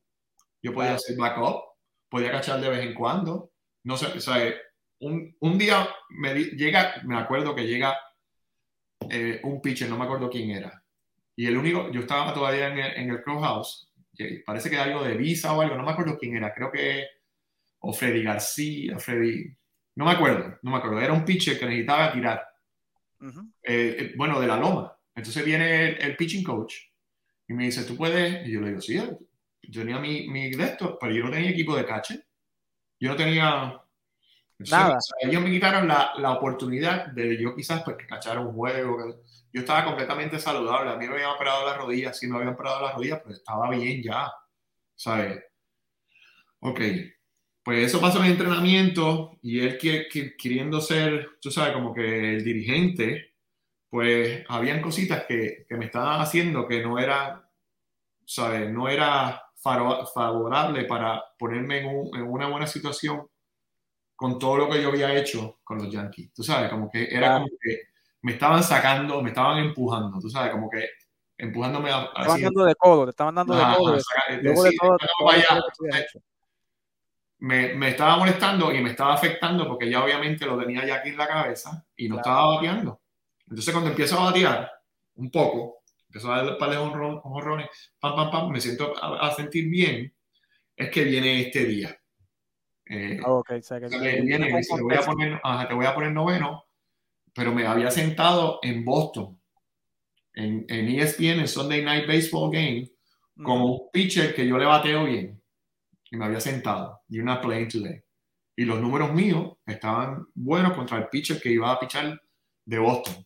[0.62, 1.64] Yo podía hacer backup,
[2.10, 3.52] podía cachar de vez en cuando.
[3.84, 4.54] No sé, o sea,
[5.00, 7.98] un, un día me llega, me acuerdo que llega
[9.10, 10.84] eh, un pitcher, no me acuerdo quién era.
[11.36, 13.92] Y el único, yo estaba todavía en el, en el clubhouse,
[14.46, 17.06] parece que algo de visa o algo, no me acuerdo quién era, creo que,
[17.80, 19.56] o Freddy García, Freddy,
[19.96, 22.48] no me acuerdo, no me acuerdo, era un pitcher que necesitaba tirar.
[23.22, 24.98] Eh, eh, bueno, de la loma.
[25.14, 26.76] Entonces viene el, pitching coach
[27.48, 28.48] y me dice, ¿tú puedes?
[28.48, 28.96] Y yo le digo, sí,
[29.62, 32.24] yo tenía mi, mi de pero yo no tenía equipo de cache.
[33.00, 33.82] Yo no tenía
[34.70, 35.00] Nada.
[35.20, 39.24] ellos me quitaron la, la, oportunidad de yo quizás pues, cachar un juego.
[39.52, 40.92] Yo estaba completamente saludable.
[40.92, 42.18] A mí me habían operado las rodillas.
[42.18, 44.32] Si me habían operado las rodillas, pues estaba bien ya.
[44.96, 45.44] ¿Sabes?
[46.60, 46.80] Ok.
[47.72, 52.36] Pues eso pasó en el entrenamiento y él que, queriendo ser, tú sabes, como que
[52.36, 53.36] el dirigente,
[53.90, 57.50] pues habían cositas que, que me estaban haciendo que no era,
[58.26, 58.70] ¿sabes?
[58.70, 63.26] No era favorable para ponerme en, en una buena situación
[64.18, 66.34] con todo lo que yo había hecho con los Yankees.
[66.34, 67.84] Tú sabes, como que era como que
[68.24, 70.90] me estaban sacando, me estaban empujando, tú sabes, como que
[71.38, 72.12] empujándome a...
[72.12, 73.98] Te estaban dando de codo, te estaban dando de codo.
[77.42, 81.10] Me, me, estaba molestando y me estaba afectando porque ya obviamente lo tenía ya aquí
[81.10, 83.02] en la cabeza y no estaba bateando.
[83.48, 84.72] Entonces cuando empiezo a batear
[85.16, 87.68] un poco, empiezo a dar par de honrones,
[88.00, 90.14] pam, pam, pam, me siento a sentir bien,
[90.76, 92.02] es que viene este día
[92.94, 93.88] eh, okay, te,
[94.82, 96.66] voy a poner, te voy a poner noveno,
[97.34, 99.40] pero me había sentado en Boston,
[100.34, 102.92] en, en ESPN, en Sunday Night Baseball Game,
[103.42, 105.41] como un pitcher que yo le bateo bien.
[106.12, 107.02] Y me había sentado.
[107.10, 108.04] Y una playing today.
[108.56, 112.22] Y los números míos estaban buenos contra el pitcher que iba a pichar
[112.66, 113.26] de Boston.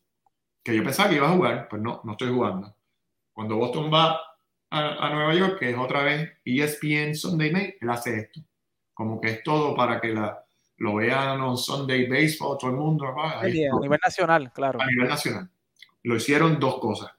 [0.64, 2.76] Que yo pensaba que iba a jugar, pues no, no estoy jugando.
[3.34, 4.20] Cuando Boston va
[4.70, 8.42] a, a Nueva York, que es otra vez ESPN Sunday Night, él hace esto
[8.96, 10.44] como que es todo para que la,
[10.78, 13.06] lo vean en Sunday Baseball, todo el mundo.
[13.08, 14.82] a nivel nacional, claro.
[14.82, 15.50] A nivel nacional.
[16.04, 17.12] Lo hicieron dos cosas.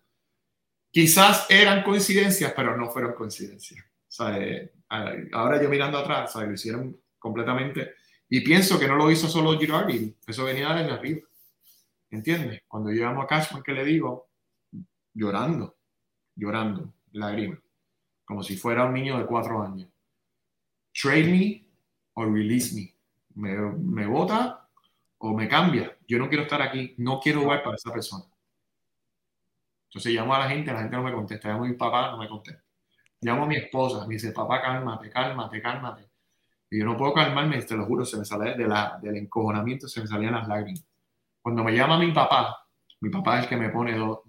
[0.91, 3.85] Quizás eran coincidencias, pero no fueron coincidencias.
[4.31, 7.95] Eh, ahora yo mirando atrás, lo hicieron completamente.
[8.29, 11.21] Y pienso que no lo hizo solo Girardi, eso venía desde arriba.
[12.11, 12.63] ¿Entiendes?
[12.67, 14.29] Cuando llegamos a Cashman, que le digo?
[15.15, 15.77] Llorando,
[16.35, 17.61] llorando, lágrimas,
[18.25, 19.89] como si fuera un niño de cuatro años.
[20.93, 21.67] Trade me
[22.15, 22.95] o release me.
[23.35, 24.69] Me, me vota
[25.19, 25.97] o me cambia.
[26.07, 28.25] Yo no quiero estar aquí, no quiero jugar para esa persona.
[29.89, 31.49] Entonces llamo a la gente, la gente no me contesta.
[31.49, 32.66] Llamo a mi papá, no me contesta.
[33.27, 36.09] Llamo a mi esposa, me dice, papá, cálmate, cálmate, cálmate.
[36.71, 39.89] Y yo no puedo calmarme, te lo juro, se me sale de la, del encojonamiento,
[39.89, 40.87] se me salían las lágrimas.
[41.43, 42.57] Cuando me llama mi papá,
[43.01, 44.21] mi papá es el que me pone dos,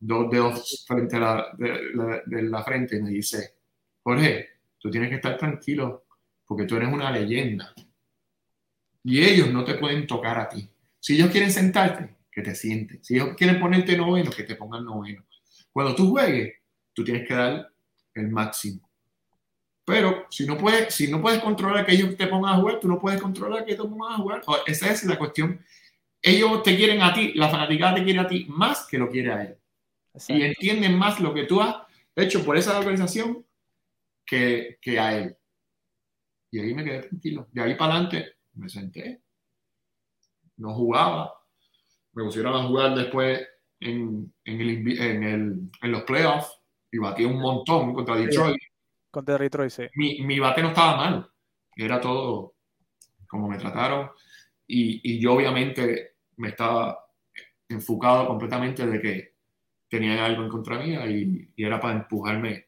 [0.00, 3.56] dos dedos frente a la, de, la frente me dice,
[4.02, 4.48] Jorge,
[4.78, 6.06] tú tienes que estar tranquilo,
[6.46, 7.74] porque tú eres una leyenda.
[9.04, 10.66] Y ellos no te pueden tocar a ti.
[10.98, 13.04] Si ellos quieren sentarte, que te sienten.
[13.04, 15.22] Si ellos quieren ponerte noveno, que te pongan noveno.
[15.70, 16.57] Cuando tú juegues,
[16.98, 17.72] tú tienes que dar
[18.14, 18.90] el máximo.
[19.84, 22.88] Pero si no puedes, si no puedes controlar que ellos te pongan a jugar, tú
[22.88, 24.42] no puedes controlar que ellos te pongan a jugar.
[24.66, 25.64] Esa es la cuestión.
[26.20, 29.32] Ellos te quieren a ti, la fanaticada te quiere a ti más que lo quiere
[29.32, 29.56] a él.
[30.26, 31.76] Y entienden más lo que tú has
[32.16, 33.46] hecho por esa organización
[34.26, 35.36] que, que a él.
[36.50, 37.46] Y ahí me quedé tranquilo.
[37.52, 39.22] De ahí para adelante me senté,
[40.56, 41.32] no jugaba,
[42.14, 43.46] me pusieron a jugar después
[43.78, 46.57] en, en, el, en, el, en los playoffs
[46.90, 48.58] y batí un montón contra Detroit.
[49.10, 49.82] Contra Detroit, sí.
[49.94, 51.30] Mi, mi bate no estaba mal,
[51.76, 52.54] era todo
[53.26, 54.10] como me trataron
[54.66, 56.98] y, y yo obviamente me estaba
[57.68, 59.34] enfocado completamente de que
[59.88, 62.66] tenía algo en contra mía y, y era para empujarme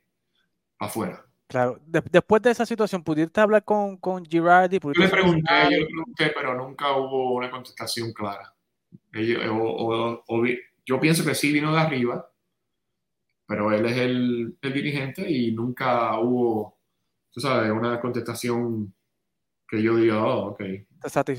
[0.79, 1.25] afuera.
[1.47, 4.79] Claro, después de esa situación, ¿pudiste hablar con, con Girardi?
[4.79, 8.55] Yo le pregunté, yo le pregunté, pero nunca hubo una contestación clara.
[9.13, 12.30] yo pienso que sí vino de arriba,
[13.51, 16.79] pero él es el, el, dirigente y nunca hubo,
[17.33, 18.95] tú sabes, una contestación
[19.67, 20.63] que yo diga, oh, ok.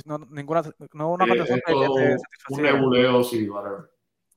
[0.04, 3.90] No, ninguna, no una eh, contestación Un nebuleo, sí, whatever.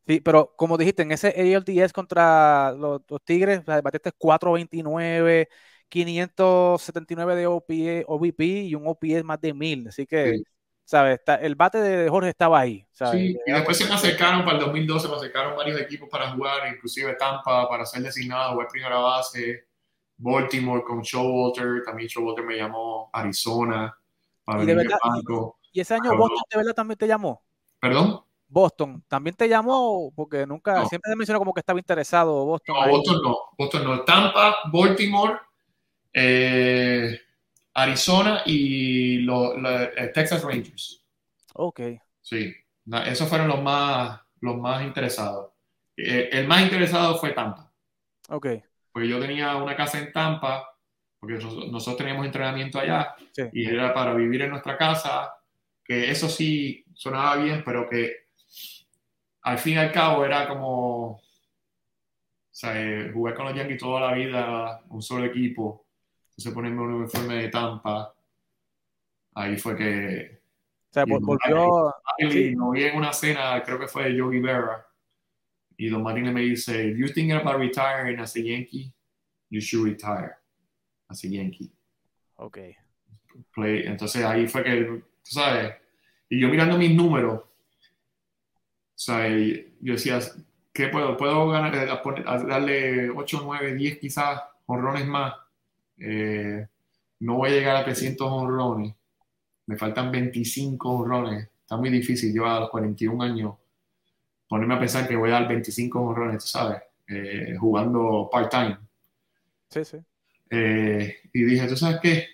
[0.07, 5.49] Sí, pero como dijiste, en ese ALDS contra los, Tigres, o sea, batiste 429,
[5.89, 9.89] 579 de OVP y un OPS más de 1000.
[9.89, 10.45] Así que,
[10.85, 11.21] ¿sabes?
[11.41, 12.87] el bate de Jorge estaba ahí.
[12.93, 16.73] Sí, y después se me acercaron para el 2012, me acercaron varios equipos para jugar,
[16.73, 19.67] inclusive Tampa, para ser designado, jugar primera base.
[20.17, 23.99] Baltimore con Showalter, también Showalter me llamó Arizona
[24.45, 24.99] para ¿Y, de verdad,
[25.73, 27.43] ¿Y ese año Boston de verdad también te llamó?
[27.81, 28.21] ¿Perdón?
[28.47, 32.77] Boston también te llamó porque nunca siempre se mencionó como que estaba interesado Boston.
[32.77, 34.01] No, Boston no, Boston no.
[34.03, 35.41] Tampa, Baltimore,
[36.13, 37.19] eh,
[37.75, 41.05] Arizona y los eh, Texas Rangers.
[41.55, 41.81] Ok.
[42.21, 42.55] Sí,
[43.07, 45.53] esos fueron los más, los más interesados.
[45.97, 47.73] Eh, el más interesado fue Tampa.
[48.29, 48.47] Ok.
[48.93, 50.65] Porque yo tenía una casa en Tampa,
[51.19, 53.15] porque nosotros, teníamos entrenamiento allá,
[53.53, 55.35] y era para vivir en nuestra casa,
[55.85, 58.29] que eso sí sonaba bien, pero que
[59.43, 61.21] al fin y al cabo era como, o
[62.51, 65.84] sea, eh, jugar con los Yankees toda la vida, un solo equipo,
[66.37, 68.13] entonces ponerme un uniforme de Tampa,
[69.35, 70.41] ahí fue que...
[70.91, 71.95] O sea, volvió...
[72.57, 74.85] No vi en una cena, creo que fue de Yogi Berra,
[75.77, 78.93] y Don Martínez me dice, if you're thinking about retiring as a Yankee,
[79.51, 80.37] you should retire
[81.09, 81.73] as a Yankee.
[82.37, 82.59] Ok.
[83.53, 83.83] Play.
[83.87, 85.75] Entonces ahí fue que, tú sabes,
[86.29, 87.49] y yo mirando mis números, o
[88.95, 90.19] sea, yo decía,
[90.73, 91.17] ¿qué puedo?
[91.17, 91.87] ¿Puedo ganar,
[92.47, 95.35] darle 8, 9, 10 quizás honrones más?
[95.99, 96.67] Eh,
[97.21, 98.95] no voy a llegar a 300 honrones.
[99.67, 101.49] Me faltan 25 honrones.
[101.61, 102.35] Está muy difícil.
[102.35, 103.55] Yo a los 41 años
[104.49, 108.79] ponerme a pensar que voy a dar 25 honrones, tú sabes, eh, jugando part-time.
[109.71, 109.99] Sí, sí.
[110.51, 112.27] Eh, y dije, ¿tú sabes qué?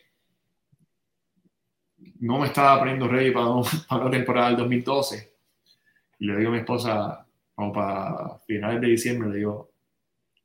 [2.18, 3.46] No me estaba poniendo ready para,
[3.88, 5.32] para la temporada del 2012.
[6.18, 9.70] Y le digo a mi esposa, como para finales de diciembre, le digo,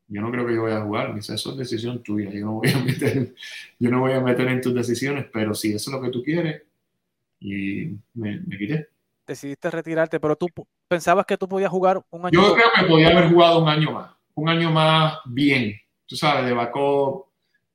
[0.08, 1.16] yo no creo que yo vaya a jugar.
[1.16, 2.30] Dice, eso es decisión tuya.
[2.32, 3.34] Yo no voy a meter,
[3.80, 6.24] yo no voy a meter en tus decisiones, pero si eso es lo que tú
[6.24, 6.64] quieres,
[7.40, 8.90] y me, me quité
[9.26, 10.48] decidiste retirarte, pero tú
[10.88, 13.92] pensabas que tú podías jugar un año Yo creo que podía haber jugado un año
[13.92, 15.76] más, un año más bien,
[16.06, 17.26] tú sabes, de backup,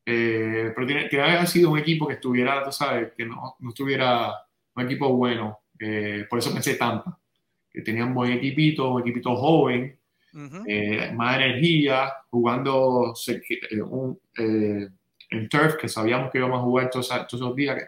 [0.06, 3.70] eh, pero tiene que haber sido un equipo que estuviera, tú sabes, que no, no
[3.70, 4.32] estuviera
[4.74, 7.18] un equipo bueno, eh, por eso pensé Tampa,
[7.70, 9.98] que tenía un buen equipito, un equipito joven,
[10.66, 13.14] eh, más energía, jugando
[13.86, 14.20] un,
[15.30, 17.82] en turf, que sabíamos que íbamos a jugar todos, esos días,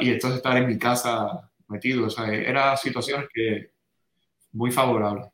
[0.00, 2.06] y entonces estar en mi casa metido.
[2.06, 3.72] O sea, era situaciones que
[4.52, 5.26] muy favorables.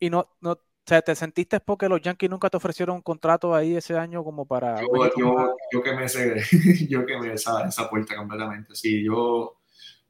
[0.00, 3.54] Y no, no, o sea, ¿te sentiste porque los Yankees nunca te ofrecieron un contrato
[3.54, 4.80] ahí ese año como para...
[4.80, 4.88] Yo,
[5.18, 6.06] yo, yo que me
[6.88, 8.74] yo que me esa, esa puerta completamente.
[8.74, 9.57] Sí, yo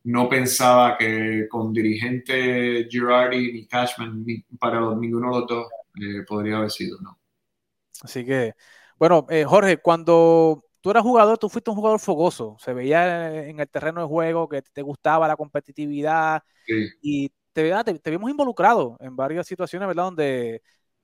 [0.09, 5.67] no pensaba que con dirigente Girardi ni Cashman, ni para los, ninguno de los dos
[6.01, 7.19] eh, podría haber sido, ¿no?
[8.01, 8.55] Así que,
[8.99, 13.61] bueno, eh, Jorge, cuando tú eras jugador, tú fuiste un jugador fogoso, se veía en
[13.61, 16.43] el terreno de juego que te gustaba la competitividad
[17.03, 20.05] y te, te, vimos involucrado en varias situaciones, ¿verdad?
[20.05, 20.63] Donde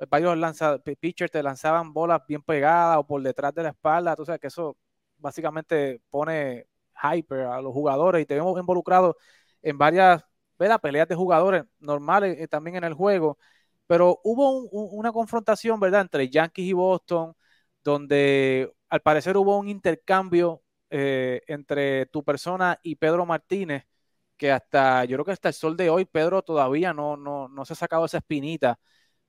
[0.09, 4.25] varios lanza, pitchers te lanzaban bolas bien pegadas o por detrás de la espalda, tú
[4.25, 4.79] sabes que eso
[5.19, 6.69] básicamente pone
[7.15, 9.17] hyper a los jugadores y te vemos involucrado
[9.63, 10.25] en varias
[10.59, 10.81] ¿verdad?
[10.81, 13.39] peleas de jugadores normales eh, también en el juego,
[13.87, 17.35] pero hubo una confrontación, ¿verdad?, entre Yankees y Boston,
[17.83, 23.85] donde al parecer hubo un intercambio eh, entre tu persona y Pedro Martínez,
[24.37, 27.65] que hasta, yo creo que hasta el sol de hoy, Pedro todavía no, no, no
[27.65, 28.79] se ha sacado esa espinita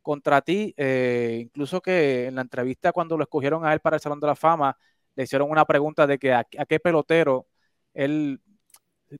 [0.01, 4.01] contra ti, eh, incluso que en la entrevista cuando lo escogieron a él para el
[4.01, 4.77] Salón de la Fama,
[5.15, 7.47] le hicieron una pregunta de que a, qué pelotero
[7.95, 8.41] él,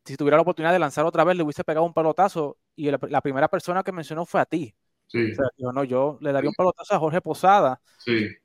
[0.04, 3.22] si tuviera la oportunidad de lanzar otra vez, le hubiese pegado un pelotazo, y la
[3.22, 4.76] primera persona que mencionó fue a ti.
[5.58, 7.80] yo, no, yo le daría un pelotazo a Jorge Posada.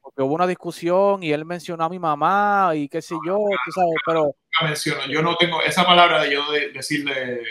[0.01, 3.72] Porque hubo una discusión y él mencionó a mi mamá y qué sé yo, tú
[3.72, 4.35] sabes, pero...
[4.62, 5.07] Menciono.
[5.09, 7.43] Yo no tengo esa palabra de yo de, decirle...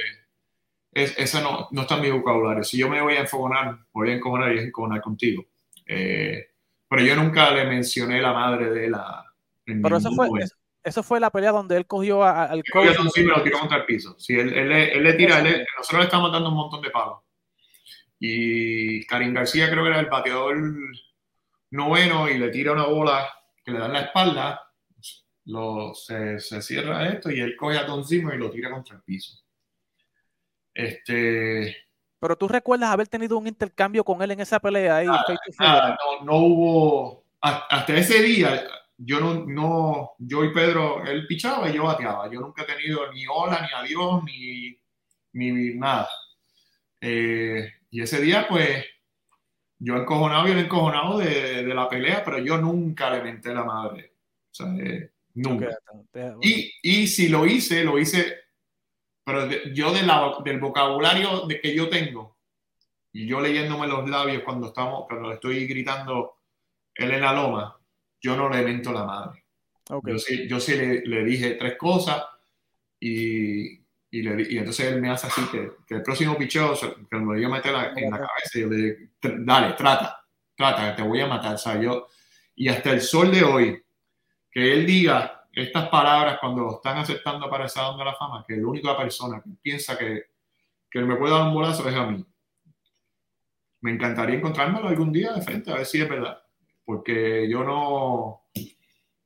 [0.92, 2.64] Es, esa no, no, está en mi vocabulario.
[2.64, 5.46] Si yo me voy a enfogonar, voy a encojonar y enfogonar contigo.
[5.86, 6.50] Eh,
[6.88, 9.26] pero yo nunca le mencioné la madre de la...
[9.66, 10.56] Pero eso fue, eso,
[11.04, 12.96] fue la pelea donde él cogió al coach.
[13.14, 14.16] Sí, me lo tiró contra el piso.
[14.18, 17.20] Sí, él, él, él le tira, nosotros le estamos dando un montón de palos
[18.20, 20.58] y Karim García creo que era el bateador
[21.72, 23.28] noveno y le tira una bola
[23.64, 24.68] que le da en la espalda,
[25.46, 28.96] lo, se, se, cierra esto y él coge a Don Zimmer y lo tira contra
[28.96, 29.38] el piso.
[30.74, 31.76] Este...
[32.20, 35.08] Pero tú recuerdas haber tenido un intercambio con él en esa pelea ahí.
[35.08, 38.68] no, no, hubo, hasta ese día,
[39.02, 42.30] yo no, no, yo y Pedro, él pichaba y yo bateaba.
[42.30, 44.78] Yo nunca he tenido ni hola, ni adiós, ni,
[45.34, 46.10] ni nada.
[47.00, 48.86] Eh, y ese día, pues,
[49.80, 53.64] yo encojonado y él encojonado de, de, la pelea, pero yo nunca le menté la
[53.64, 54.16] madre.
[54.52, 55.70] O sea, eh, nunca.
[56.42, 58.36] Y, y, si lo hice, lo hice,
[59.24, 62.38] pero yo de la, del vocabulario de que yo tengo,
[63.14, 66.36] y yo leyéndome los labios cuando estamos, cuando le estoy gritando
[66.94, 67.79] él en la loma,
[68.22, 69.44] yo no le mento la madre.
[70.04, 72.24] Yo sí, yo sí le, dije tres cosas
[73.00, 73.80] y,
[74.12, 76.76] y, le, y, entonces él me hace así que, que el próximo picheo,
[77.10, 79.10] que me iba a meter en la cabeza, yo le dije,
[79.40, 80.24] dale, trata,
[80.56, 81.86] trata, te voy a matar, ¿sabes?
[81.86, 82.08] Yo,
[82.56, 83.84] y hasta el sol de hoy,
[84.52, 88.46] que él diga estas palabras cuando lo están aceptando para el Salón de la Fama,
[88.48, 90.26] que la única persona que piensa que,
[90.90, 92.24] que me puede dar un bolazo es a mí.
[93.82, 96.44] Me encantaría encontrármelo algún día de frente, a ver si es verdad.
[96.90, 98.46] Porque yo no,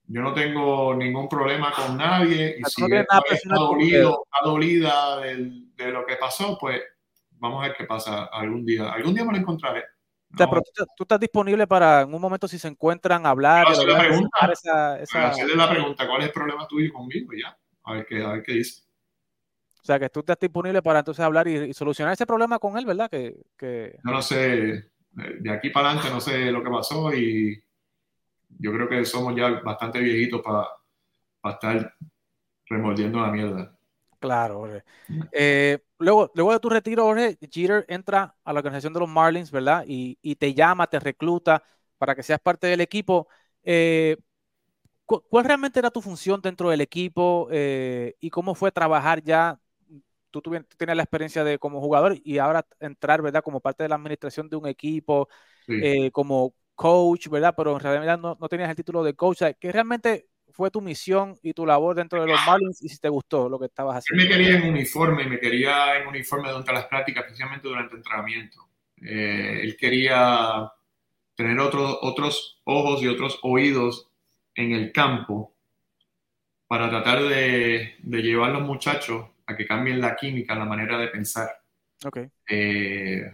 [0.08, 2.58] yo no tengo ningún problema con nadie.
[2.60, 3.22] Y si está,
[3.56, 6.82] dolido, está dolida de, de lo que pasó, pues
[7.32, 8.92] vamos a ver qué pasa algún día.
[8.92, 9.84] Algún día me lo encontraré
[10.96, 13.68] tú, estás disponible para en un momento si se encuentran hablar.
[13.68, 17.32] Hacerle la pregunta, esa, hacerle la pregunta, ¿cuál es el problema tuyo conmigo?
[17.34, 18.84] Ya, a ver qué, a ver qué dice.
[19.82, 22.86] O sea, que tú estás disponible para entonces hablar y, solucionar ese problema con él,
[22.86, 23.10] ¿verdad?
[23.10, 27.64] Que, no sé, de aquí para adelante no sé lo que pasó y
[28.60, 30.68] yo creo que somos ya bastante viejitos para,
[31.42, 31.96] para estar
[32.66, 33.78] remordiendo la mierda.
[34.20, 34.84] Claro, Jorge.
[35.34, 39.52] Eh, luego, luego de tu retiro, Jorge, Jeter entra a la organización de los Marlins,
[39.52, 39.84] ¿verdad?
[39.86, 41.62] Y, te llama, te recluta
[41.98, 43.28] para que seas parte del equipo.
[43.64, 44.18] Eh,
[45.06, 49.60] ¿Cuál realmente era tu función dentro del equipo eh, y cómo fue trabajar ya?
[50.42, 53.44] Tú, tienes la experiencia de como jugador y ahora entrar, ¿verdad?
[53.44, 55.30] Como parte de la administración de un equipo,
[56.12, 57.54] como coach, ¿verdad?
[57.56, 59.44] Pero en realidad no, no, tenías el título de coach.
[59.60, 63.10] ¿Qué realmente fue tu misión y tu labor dentro de los Marlins y si te
[63.10, 64.24] gustó lo que estabas haciendo.
[64.24, 67.98] Él me quería en uniforme, me quería en uniforme durante las prácticas, especialmente durante el
[67.98, 68.68] entrenamiento.
[69.02, 70.72] Eh, él quería
[71.36, 74.10] tener otros otros ojos y otros oídos
[74.56, 75.54] en el campo
[76.68, 80.98] para tratar de, de, llevar a los muchachos a que cambien la química, la manera
[80.98, 81.50] de pensar.
[82.06, 82.30] Okay.
[82.50, 83.32] Eh,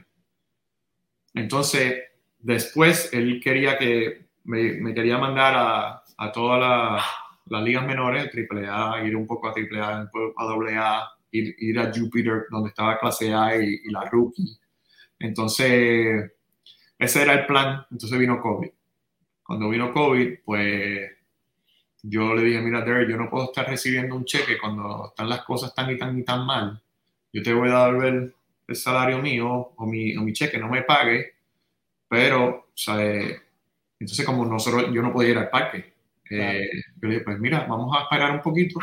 [1.34, 2.04] entonces,
[2.40, 7.02] después él quería que me, me quería mandar a, a todas
[7.46, 12.46] las ligas menores, AAA, ir un poco a AAA, a AA, ir, ir a Jupiter,
[12.50, 14.60] donde estaba clase A y, la rookie.
[15.20, 16.32] Entonces,
[16.98, 17.86] ese era el plan.
[17.90, 18.70] Entonces vino COVID.
[19.44, 21.10] Cuando vino COVID, pues
[22.04, 25.44] yo le dije, mira, Derek, yo no puedo estar recibiendo un cheque cuando están las
[25.44, 26.82] cosas tan y tan y tan mal.
[27.34, 28.34] Yo te voy a dar el,
[28.68, 31.34] el salario mío o mi, o mi, cheque, no me pague,
[32.08, 33.42] pero, o sea, eh,
[34.00, 35.94] entonces como nosotros, yo no podía ir al parque.
[36.30, 36.70] Eh,
[37.02, 38.80] yo le dije, pues mira, vamos a esperar un poquito.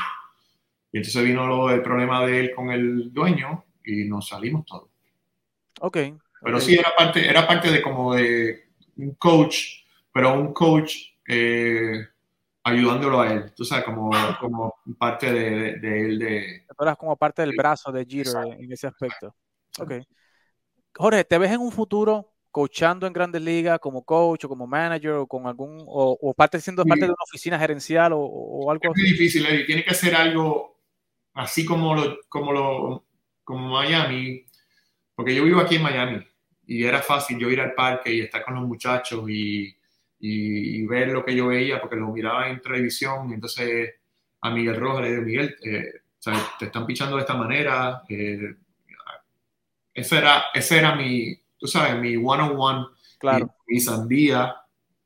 [0.93, 4.91] Y entonces vino lo, el problema de él con el dueño y nos salimos todos.
[5.81, 5.99] Ok.
[6.43, 10.95] Pero sí, era parte, era parte de como de un coach, pero un coach
[11.27, 12.07] eh,
[12.67, 14.11] ayudándolo a él, tú sabes, como,
[14.41, 16.19] como parte de, de, él.
[16.19, 16.67] De,
[16.99, 19.35] como parte del brazo de Jeter en ese aspecto.
[19.79, 19.93] Ok.
[20.97, 25.13] Jorge, ¿te ves en un futuro coachando en grandes ligas como coach o como manager
[25.13, 29.11] o con algún o, parte siendo parte de una oficina gerencial o, algo es muy
[29.11, 30.81] difícil tiene que hacer algo
[31.35, 33.05] así como lo como lo
[33.45, 34.47] como Miami
[35.15, 36.27] porque yo vivo aquí en Miami
[36.67, 39.77] y era fácil yo ir al parque y estar con los muchachos y,
[40.19, 43.95] y, ver lo que yo veía porque lo miraba en televisión y entonces
[44.41, 45.93] a Miguel Rojas le dije Miguel eh,
[46.59, 48.55] te están pichando de esta manera eh,
[49.93, 52.87] ese era ese era mi tú sabes, mi one-on-one,
[53.19, 53.55] claro.
[53.67, 54.57] mi, sandía,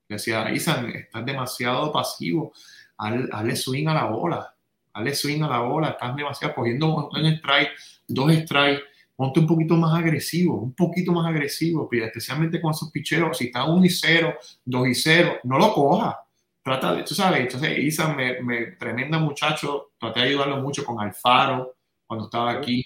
[0.08, 2.52] decía, Isan, estás demasiado pasivo,
[2.98, 4.54] hazle swing a la bola,
[4.92, 7.70] hazle swing a la bola, estás demasiado cogiendo un strike,
[8.08, 8.82] dos strikes,
[9.20, 13.66] ponte un poquito más agresivo, un poquito más agresivo, especialmente con esos picheros, si está
[13.66, 16.18] 1 y 0, 2 y 0, no lo coja.
[16.62, 20.98] Trata de, tú sabes, entonces Isan, me, me, tremenda muchacho, traté de ayudarlo mucho con
[20.98, 22.82] Alfaro cuando estaba aquí.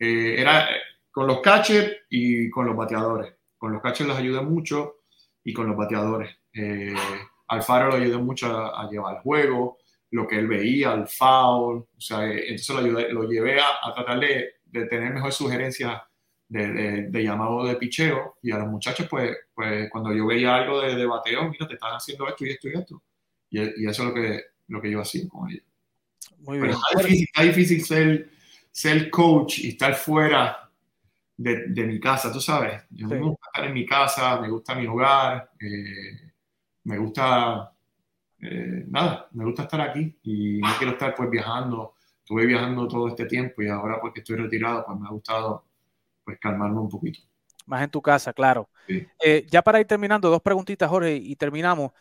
[0.00, 0.68] Eh, era,
[1.12, 3.34] con los catchers y con los bateadores.
[3.56, 4.96] Con los catchers los ayudé mucho
[5.44, 6.36] y con los bateadores.
[6.54, 6.92] Eh,
[7.46, 9.78] Alfaro lo ayudé mucho a, llevar el juego,
[10.10, 14.57] lo que él veía, el foul, o sea, eh, entonces lo, llevé a, tratar de,
[14.72, 16.02] tener mejor sugerencias
[16.48, 21.06] de, llamado de picheo y a los muchachos, pues, pues cuando yo veía algo de,
[21.06, 23.02] bateo, mira, te están haciendo esto y esto y esto.
[23.50, 25.64] Y, eso es lo que, lo que yo hacía con ellos.
[26.38, 26.70] Muy bien.
[26.70, 28.30] está difícil, está difícil ser,
[28.70, 30.68] ser coach y estar fuera
[31.36, 32.82] de, mi casa, tú sabes.
[32.90, 36.32] Yo me gusta estar en mi casa, me gusta mi hogar, eh,
[36.84, 37.72] me gusta,
[38.40, 41.94] eh, nada, me gusta estar aquí y no quiero estar pues viajando.
[42.28, 45.64] Estuve viajando todo este tiempo y ahora porque estoy retirado, pues me ha gustado
[46.22, 47.20] pues calmarme un poquito.
[47.64, 48.68] Más en tu casa, claro.
[48.86, 51.92] Eh, ya para ir terminando, dos preguntitas, Jorge, y terminamos.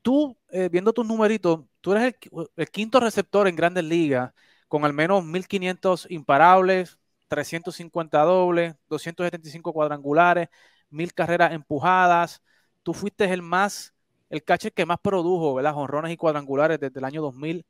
[0.00, 0.34] tú,
[0.70, 4.32] viendo tus numeritos, tú eres el, el, quinto receptor en Grandes Ligas
[4.68, 6.98] con al menos 1500 imparables,
[7.28, 10.48] 350 dobles, 275 cuadrangulares,
[10.88, 12.42] mil carreras empujadas.
[12.82, 13.94] Tú fuiste el más
[14.30, 15.74] el catcher que más produjo, ¿verdad?
[15.74, 17.66] Jonrones y cuadrangulares desde el año 2000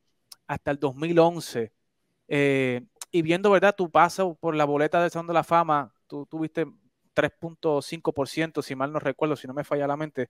[0.46, 1.72] hasta el 2011.
[2.28, 3.74] Eh, y viendo, ¿verdad?
[3.76, 6.66] Tu paso por la boleta del Salón de la Fama, tú tuviste
[7.14, 10.28] 3.5%, si mal no recuerdo, si no me falla la mente.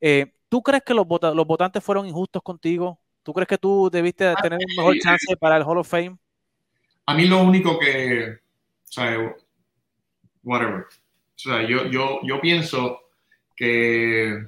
[0.00, 3.00] Eh, ¿Tú crees que los, los votantes fueron injustos contigo?
[3.22, 6.16] ¿Tú crees que tú debiste ah, tener un mejor chance para el Hall of Fame?
[7.06, 9.36] A mí lo único que, o sea,
[10.42, 10.82] whatever.
[10.82, 13.00] O sea, yo, yo, yo pienso
[13.54, 14.46] que,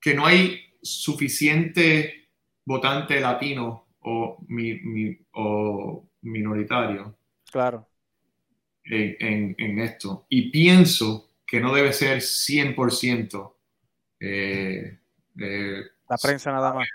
[0.00, 2.23] que no hay suficiente
[2.64, 7.16] votante latino o, mi, o minoritario.
[7.50, 7.86] Claro.
[8.84, 10.26] En, en, esto.
[10.28, 13.52] Y pienso que no debe ser 100%
[14.20, 14.98] eh,
[15.36, 16.88] la prensa nada más.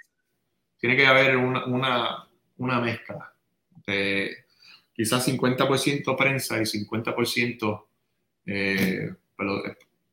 [0.77, 3.33] Tiene que haber una, una, una mezcla
[3.85, 4.45] de
[4.93, 7.85] quizás 50% prensa y 50%
[8.45, 9.13] eh,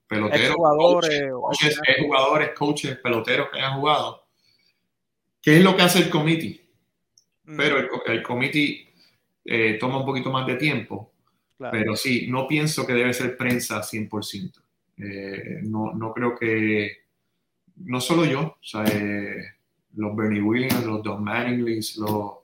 [0.09, 4.26] peloteros, jugadores, coaches, jugadores, coaches, peloteros que hayan jugado.
[5.47, 6.61] ¿Qué es lo que hace el committee?
[7.44, 7.57] Mm.
[7.57, 8.92] Pero el, el committee
[9.44, 11.12] eh, toma un poquito más de tiempo.
[11.70, 14.61] Pero sí, no pienso que debe ser prensa 100%.
[14.99, 16.97] Eh, no, no creo que,
[17.76, 19.36] no solo yo, o sea, eh,
[19.94, 22.38] los Bernie Williams, los Don Mattingly, los,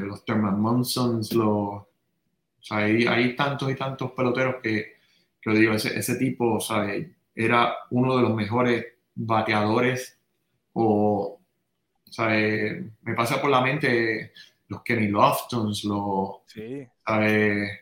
[0.00, 1.88] los Thurman Munsons, los, o
[2.58, 4.94] sea, hay, hay, tantos y tantos peloteros que,
[5.42, 7.06] que digo, ese, ese tipo, ¿sabes?
[7.34, 10.18] Era uno de los mejores bateadores
[10.72, 11.31] o,
[12.12, 12.84] ¿sabes?
[13.02, 14.32] Me pasa por la mente
[14.68, 16.86] los Kenny Loftons, los, sí.
[17.04, 17.80] ¿sabes?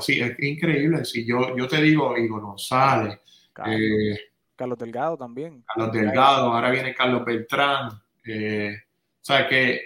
[0.00, 1.04] Sí, es increíble.
[1.04, 3.18] Si yo, yo te digo, Igor González,
[3.52, 4.18] Carlos, eh,
[4.54, 5.62] Carlos Delgado también.
[5.66, 7.90] Carlos Delgado, ahora viene Carlos Beltrán.
[8.24, 8.74] Eh,
[9.20, 9.82] o sea que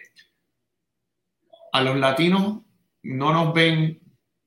[1.73, 2.61] a los latinos
[3.03, 4.01] no nos ven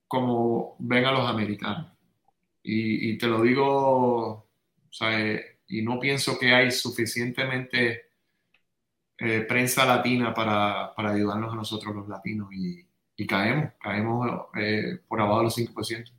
[0.08, 1.92] como ven a los americanos.
[2.66, 4.48] Y, te lo digo,
[5.68, 8.04] y no pienso que hay suficientemente
[9.18, 12.86] eh, prensa latina para, ayudarnos a nosotros los latinos y,
[13.26, 16.10] caemos, caemos eh, por abajo de los 5%.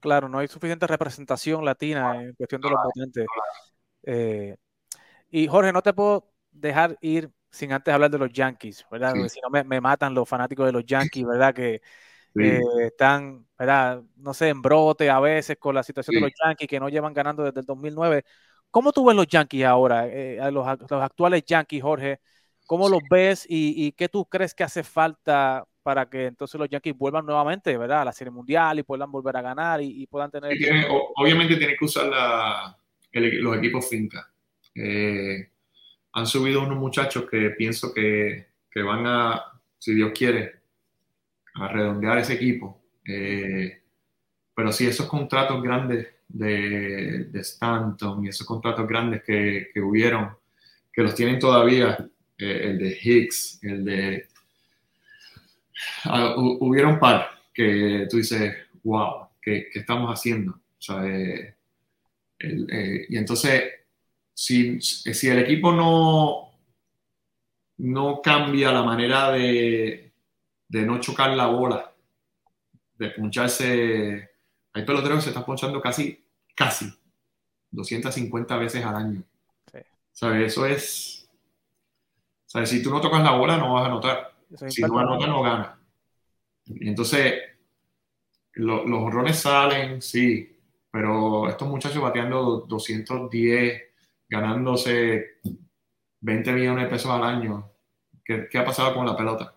[0.00, 3.26] Claro, no hay suficiente representación latina en cuestión de los votantes.
[4.02, 4.56] Eh,
[5.30, 9.12] y Jorge, no te puedo dejar ir sin antes hablar de los Yankees, ¿verdad?
[9.12, 11.54] Porque si no me, me, matan los fanáticos de los Yankees, ¿verdad?
[11.54, 11.82] Que
[12.40, 14.02] eh, están, ¿verdad?
[14.16, 17.12] No sé, en brote a veces con la situación de los Yankees que no llevan
[17.12, 18.24] ganando desde el 2009.
[18.70, 22.20] ¿Cómo tú ves los Yankees ahora, eh, los, los, actuales Yankees, Jorge?
[22.66, 26.68] ¿Cómo los ves y, y, qué tú crees que hace falta para que entonces los
[26.68, 28.02] Yankees vuelvan nuevamente, ¿verdad?
[28.02, 30.56] A la Serie Mundial y puedan volver a ganar y, puedan tener...
[31.16, 32.76] obviamente tiene que usar la,
[33.12, 34.30] los equipos finca.
[34.74, 35.50] Eh,
[36.12, 40.60] han subido unos muchachos que pienso que, que van a, si Dios quiere,
[41.54, 42.80] a redondear ese equipo.
[43.04, 43.82] Eh,
[44.54, 50.36] pero sí, esos contratos grandes de, de, Stanton y esos contratos grandes que, que hubieron,
[50.92, 51.96] que los tienen todavía,
[52.38, 54.28] eh, el de Hicks, el de...
[56.04, 60.52] Uh, hubieron par que tú dices, wow, ¿qué, qué estamos haciendo?
[60.52, 61.54] O sea, eh,
[63.08, 63.64] y entonces,
[64.32, 66.50] si, si el equipo no,
[67.78, 70.12] no cambia la manera de,
[70.68, 71.90] de no chocar la bola,
[73.00, 74.30] de poncharse.
[74.72, 76.19] Hay peloteros que se están ponchando casi,
[76.60, 76.92] casi
[77.70, 79.22] 250 veces al año.
[80.12, 80.52] ¿Sabes?
[80.52, 81.30] Eso es.
[82.44, 82.68] ¿Sabes?
[82.68, 84.34] Si tú no tocas la bola, no vas a anotar.
[84.68, 85.78] Si no anotas, no ganas.
[86.66, 87.34] Y entonces,
[88.52, 90.58] los horrones salen, sí,
[90.90, 93.82] pero estos muchachos bateando 210,
[94.28, 95.40] ganándose
[96.20, 97.70] 20 millones de pesos al año,
[98.22, 99.54] ¿qué, qué ha pasado con la pelota?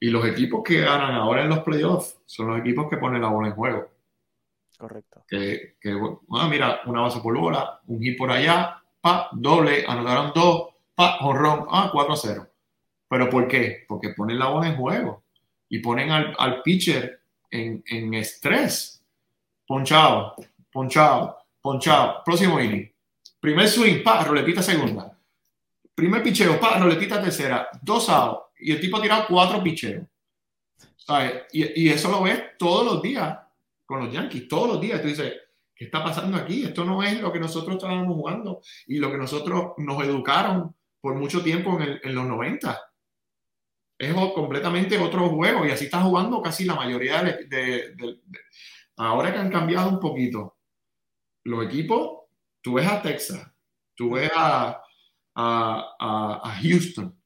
[0.00, 3.28] Y los equipos que ganan ahora en los playoffs son los equipos que ponen la
[3.28, 3.97] bola en juego.
[4.78, 5.24] Correcto.
[5.26, 5.98] Que, que
[6.30, 11.18] ah, mira, una base por bola, un hit por allá, pa, doble, anotaron dos, pa,
[11.18, 12.48] honrón, ah, 4 a 0.
[13.08, 13.84] ¿Pero por qué?
[13.88, 15.24] Porque ponen la bola en juego
[15.68, 17.20] y ponen al, al pitcher
[17.50, 19.04] en, en estrés.
[19.66, 20.36] Ponchado,
[20.70, 22.22] ponchado, ponchado.
[22.24, 22.88] Próximo inning.
[23.40, 25.12] Primer swing, pa, roletita segunda.
[25.92, 27.68] Primer picheo, pa, roletita tercera.
[27.82, 30.06] Dos outs y el tipo ha tirado cuatro picheros.
[31.52, 33.38] Y, y, eso lo ves todos los días
[33.88, 35.00] con los Yankees, todos los días.
[35.00, 35.32] Tú dices,
[35.74, 36.62] ¿qué está pasando aquí?
[36.62, 41.14] Esto no es lo que nosotros estábamos jugando y lo que nosotros nos educaron por
[41.14, 42.78] mucho tiempo en, los 90.
[43.98, 48.20] Es completamente otro juego y así está jugando casi la mayoría de, de,
[48.98, 50.58] Ahora que han cambiado un poquito
[51.44, 52.24] los equipos,
[52.60, 53.50] tú ves a Texas,
[53.94, 54.82] tú ves a
[56.62, 57.18] Houston,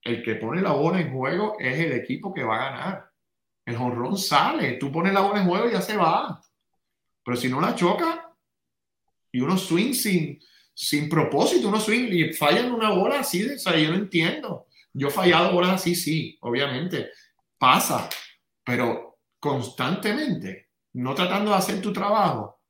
[0.00, 3.05] el que pone la bola en juego es el equipo que va a ganar.
[3.66, 6.40] El jonrón sale, tú pones la bola en juego y ya se va.
[7.24, 8.32] Pero si no la choca,
[9.32, 10.40] y unos swings sin,
[10.72, 14.66] sin propósito, unos swings y fallan una bola así, o sea, yo no entiendo.
[14.92, 17.10] Yo he fallado bolas así, sí, obviamente,
[17.58, 18.08] pasa,
[18.64, 22.60] pero constantemente, no tratando de hacer tu trabajo,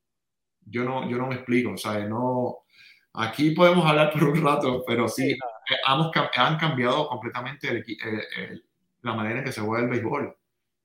[0.61, 2.65] yo no, yo no me explico, o sea, no,
[3.13, 5.37] aquí podemos hablar por un rato, pero sí, eh,
[5.85, 7.85] han cambiado completamente
[9.03, 10.37] la manera en que se juega el béisbol.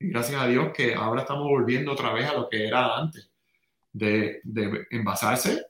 [0.01, 3.31] Y gracias a Dios que ahora estamos volviendo otra vez a lo que era antes,
[3.91, 5.65] de, de envasarse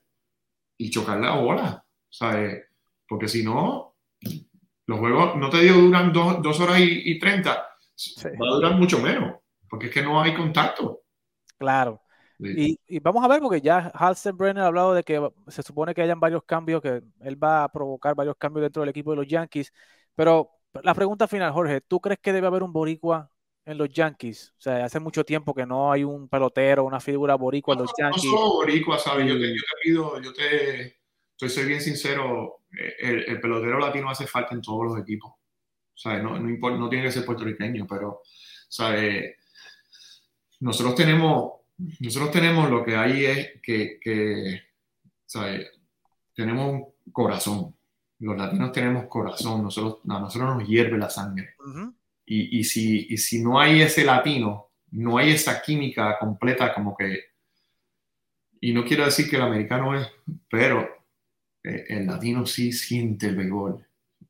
[0.78, 1.86] y chocar la bola.
[2.12, 2.66] ¿sabes?
[3.08, 3.96] Porque si no,
[4.86, 9.40] los juegos, no te digo duran dos, horas y, treinta, va a durar mucho menos,
[9.68, 11.02] porque es que no hay contacto.
[11.58, 12.02] Claro.
[12.40, 13.92] Y, vamos a ver, porque ya
[14.34, 17.70] Brenner ha hablado de que se supone que hayan varios cambios, que él va a
[17.72, 19.72] provocar varios cambios dentro del equipo de los Yankees.
[20.16, 20.50] Pero
[20.84, 23.30] la pregunta final, Jorge, ¿tú crees que debe haber un boricua
[23.72, 24.54] en los Yankees?
[24.58, 27.92] O sea, hace mucho tiempo que no hay un pelotero, una figura boricua en los
[27.98, 28.26] Yankees.
[28.26, 29.28] No solo boricua, ¿sabes?
[29.28, 30.98] Yo, te, pido, yo te,
[31.38, 35.34] soy bien sincero, eh, el, pelotero latino hace falta en todos los equipos.
[35.94, 36.24] ¿Sabes?
[36.24, 38.22] No, no, no tiene que ser puertorriqueño, pero,
[38.68, 39.36] ¿sabes?
[40.60, 41.62] Nosotros tenemos
[42.00, 44.62] nosotros tenemos lo que hay es que, que
[46.36, 47.76] tenemos un corazón.
[48.20, 51.56] Los latinos tenemos corazón, nosotros, a nosotros nos hierve la sangre.
[52.34, 57.26] Y, y, si, no hay ese latino, no hay esa química completa como que...
[58.62, 60.08] Y no quiero decir que el americano es,
[60.50, 60.88] pero
[61.62, 63.86] eh, el latino sí siente el béisbol,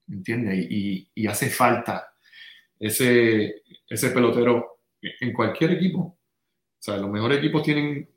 [0.09, 0.65] ¿entiendes?
[0.67, 2.15] Y, y, hace falta
[2.79, 5.99] ese, ese pelotero en cualquier equipo.
[5.99, 6.17] O
[6.79, 8.09] sea, los mejores equipos tienen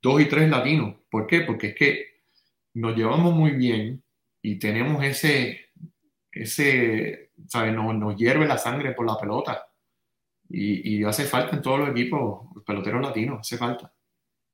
[0.00, 0.94] dos y tres latinos.
[1.10, 1.40] ¿Por qué?
[1.40, 2.06] Porque es que
[2.74, 4.04] nos llevamos muy bien
[4.40, 5.70] y tenemos ese,
[6.30, 7.74] ese, ¿sabes?
[7.74, 9.66] Nos, nos hierve la sangre por la pelota.
[10.48, 13.92] Y, y, hace falta en todos los equipos, peloteros latinos, hace falta.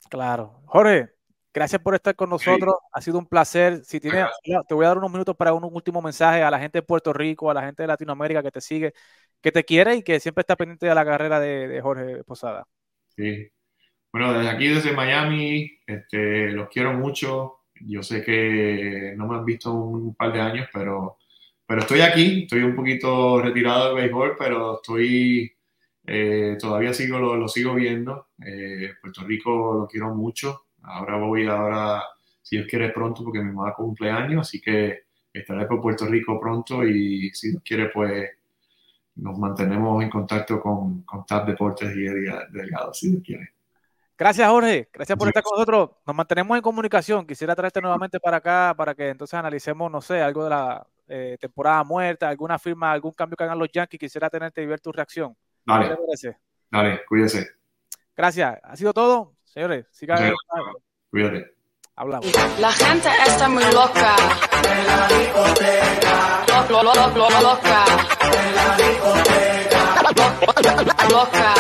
[0.08, 0.62] Claro.
[0.66, 1.10] Jorge,
[1.52, 2.74] gracias por estar con nosotros.
[2.92, 3.84] Ha sido un placer.
[3.84, 4.26] Si tienes,
[4.68, 7.12] te voy a dar unos minutos para un último mensaje a la gente de Puerto
[7.12, 8.94] Rico, a la gente de Latinoamérica que te sigue,
[9.40, 12.66] que te quiere y que siempre está pendiente de la carrera de, de Jorge Posada.
[13.16, 13.50] Sí.
[14.12, 17.60] Bueno, desde aquí, desde Miami, este, los quiero mucho.
[17.80, 21.18] Yo sé que no me han visto un par de años, pero,
[21.72, 22.42] pero estoy aquí.
[22.42, 25.50] Estoy un poquito retirado del béisbol, pero estoy
[26.06, 28.26] eh, todavía sigo lo, sigo viendo.
[28.44, 30.66] Eh, Puerto Rico lo quiero mucho.
[30.82, 32.02] Ahora voy ahora,
[32.42, 36.86] si Dios quiere pronto, porque mi mamá cumpleaños, así que estaré por Puerto Rico pronto
[36.86, 38.28] y si Dios quiere, pues
[39.14, 43.54] nos mantenemos en contacto con, con TAP Deportes y Delgado, si Dios quiere.
[44.18, 44.90] Gracias, Jorge.
[44.92, 45.90] Gracias por estar con nosotros.
[46.06, 47.26] Nos mantenemos en comunicación.
[47.26, 51.36] Quisiera traerte nuevamente para acá para que entonces analicemos, no sé, algo de la eh,
[51.38, 54.90] temporada muerta, alguna firma, algún cambio que hagan los Yankees, quisiera tenerte y ver tu
[54.90, 55.36] reacción.
[55.62, 55.94] Dale.
[56.70, 57.50] Dale, cuídese.
[58.16, 58.58] Gracias.
[58.62, 59.34] Ha sido todo.
[59.44, 60.16] Señores, sigan.
[60.16, 60.32] Sí,
[61.10, 61.54] cuídate.
[61.96, 62.32] Hablamos.
[62.58, 64.16] La gente está muy loca.
[64.64, 66.46] En la discoteca.
[68.22, 70.02] En la discoteca.
[71.10, 71.54] Loca.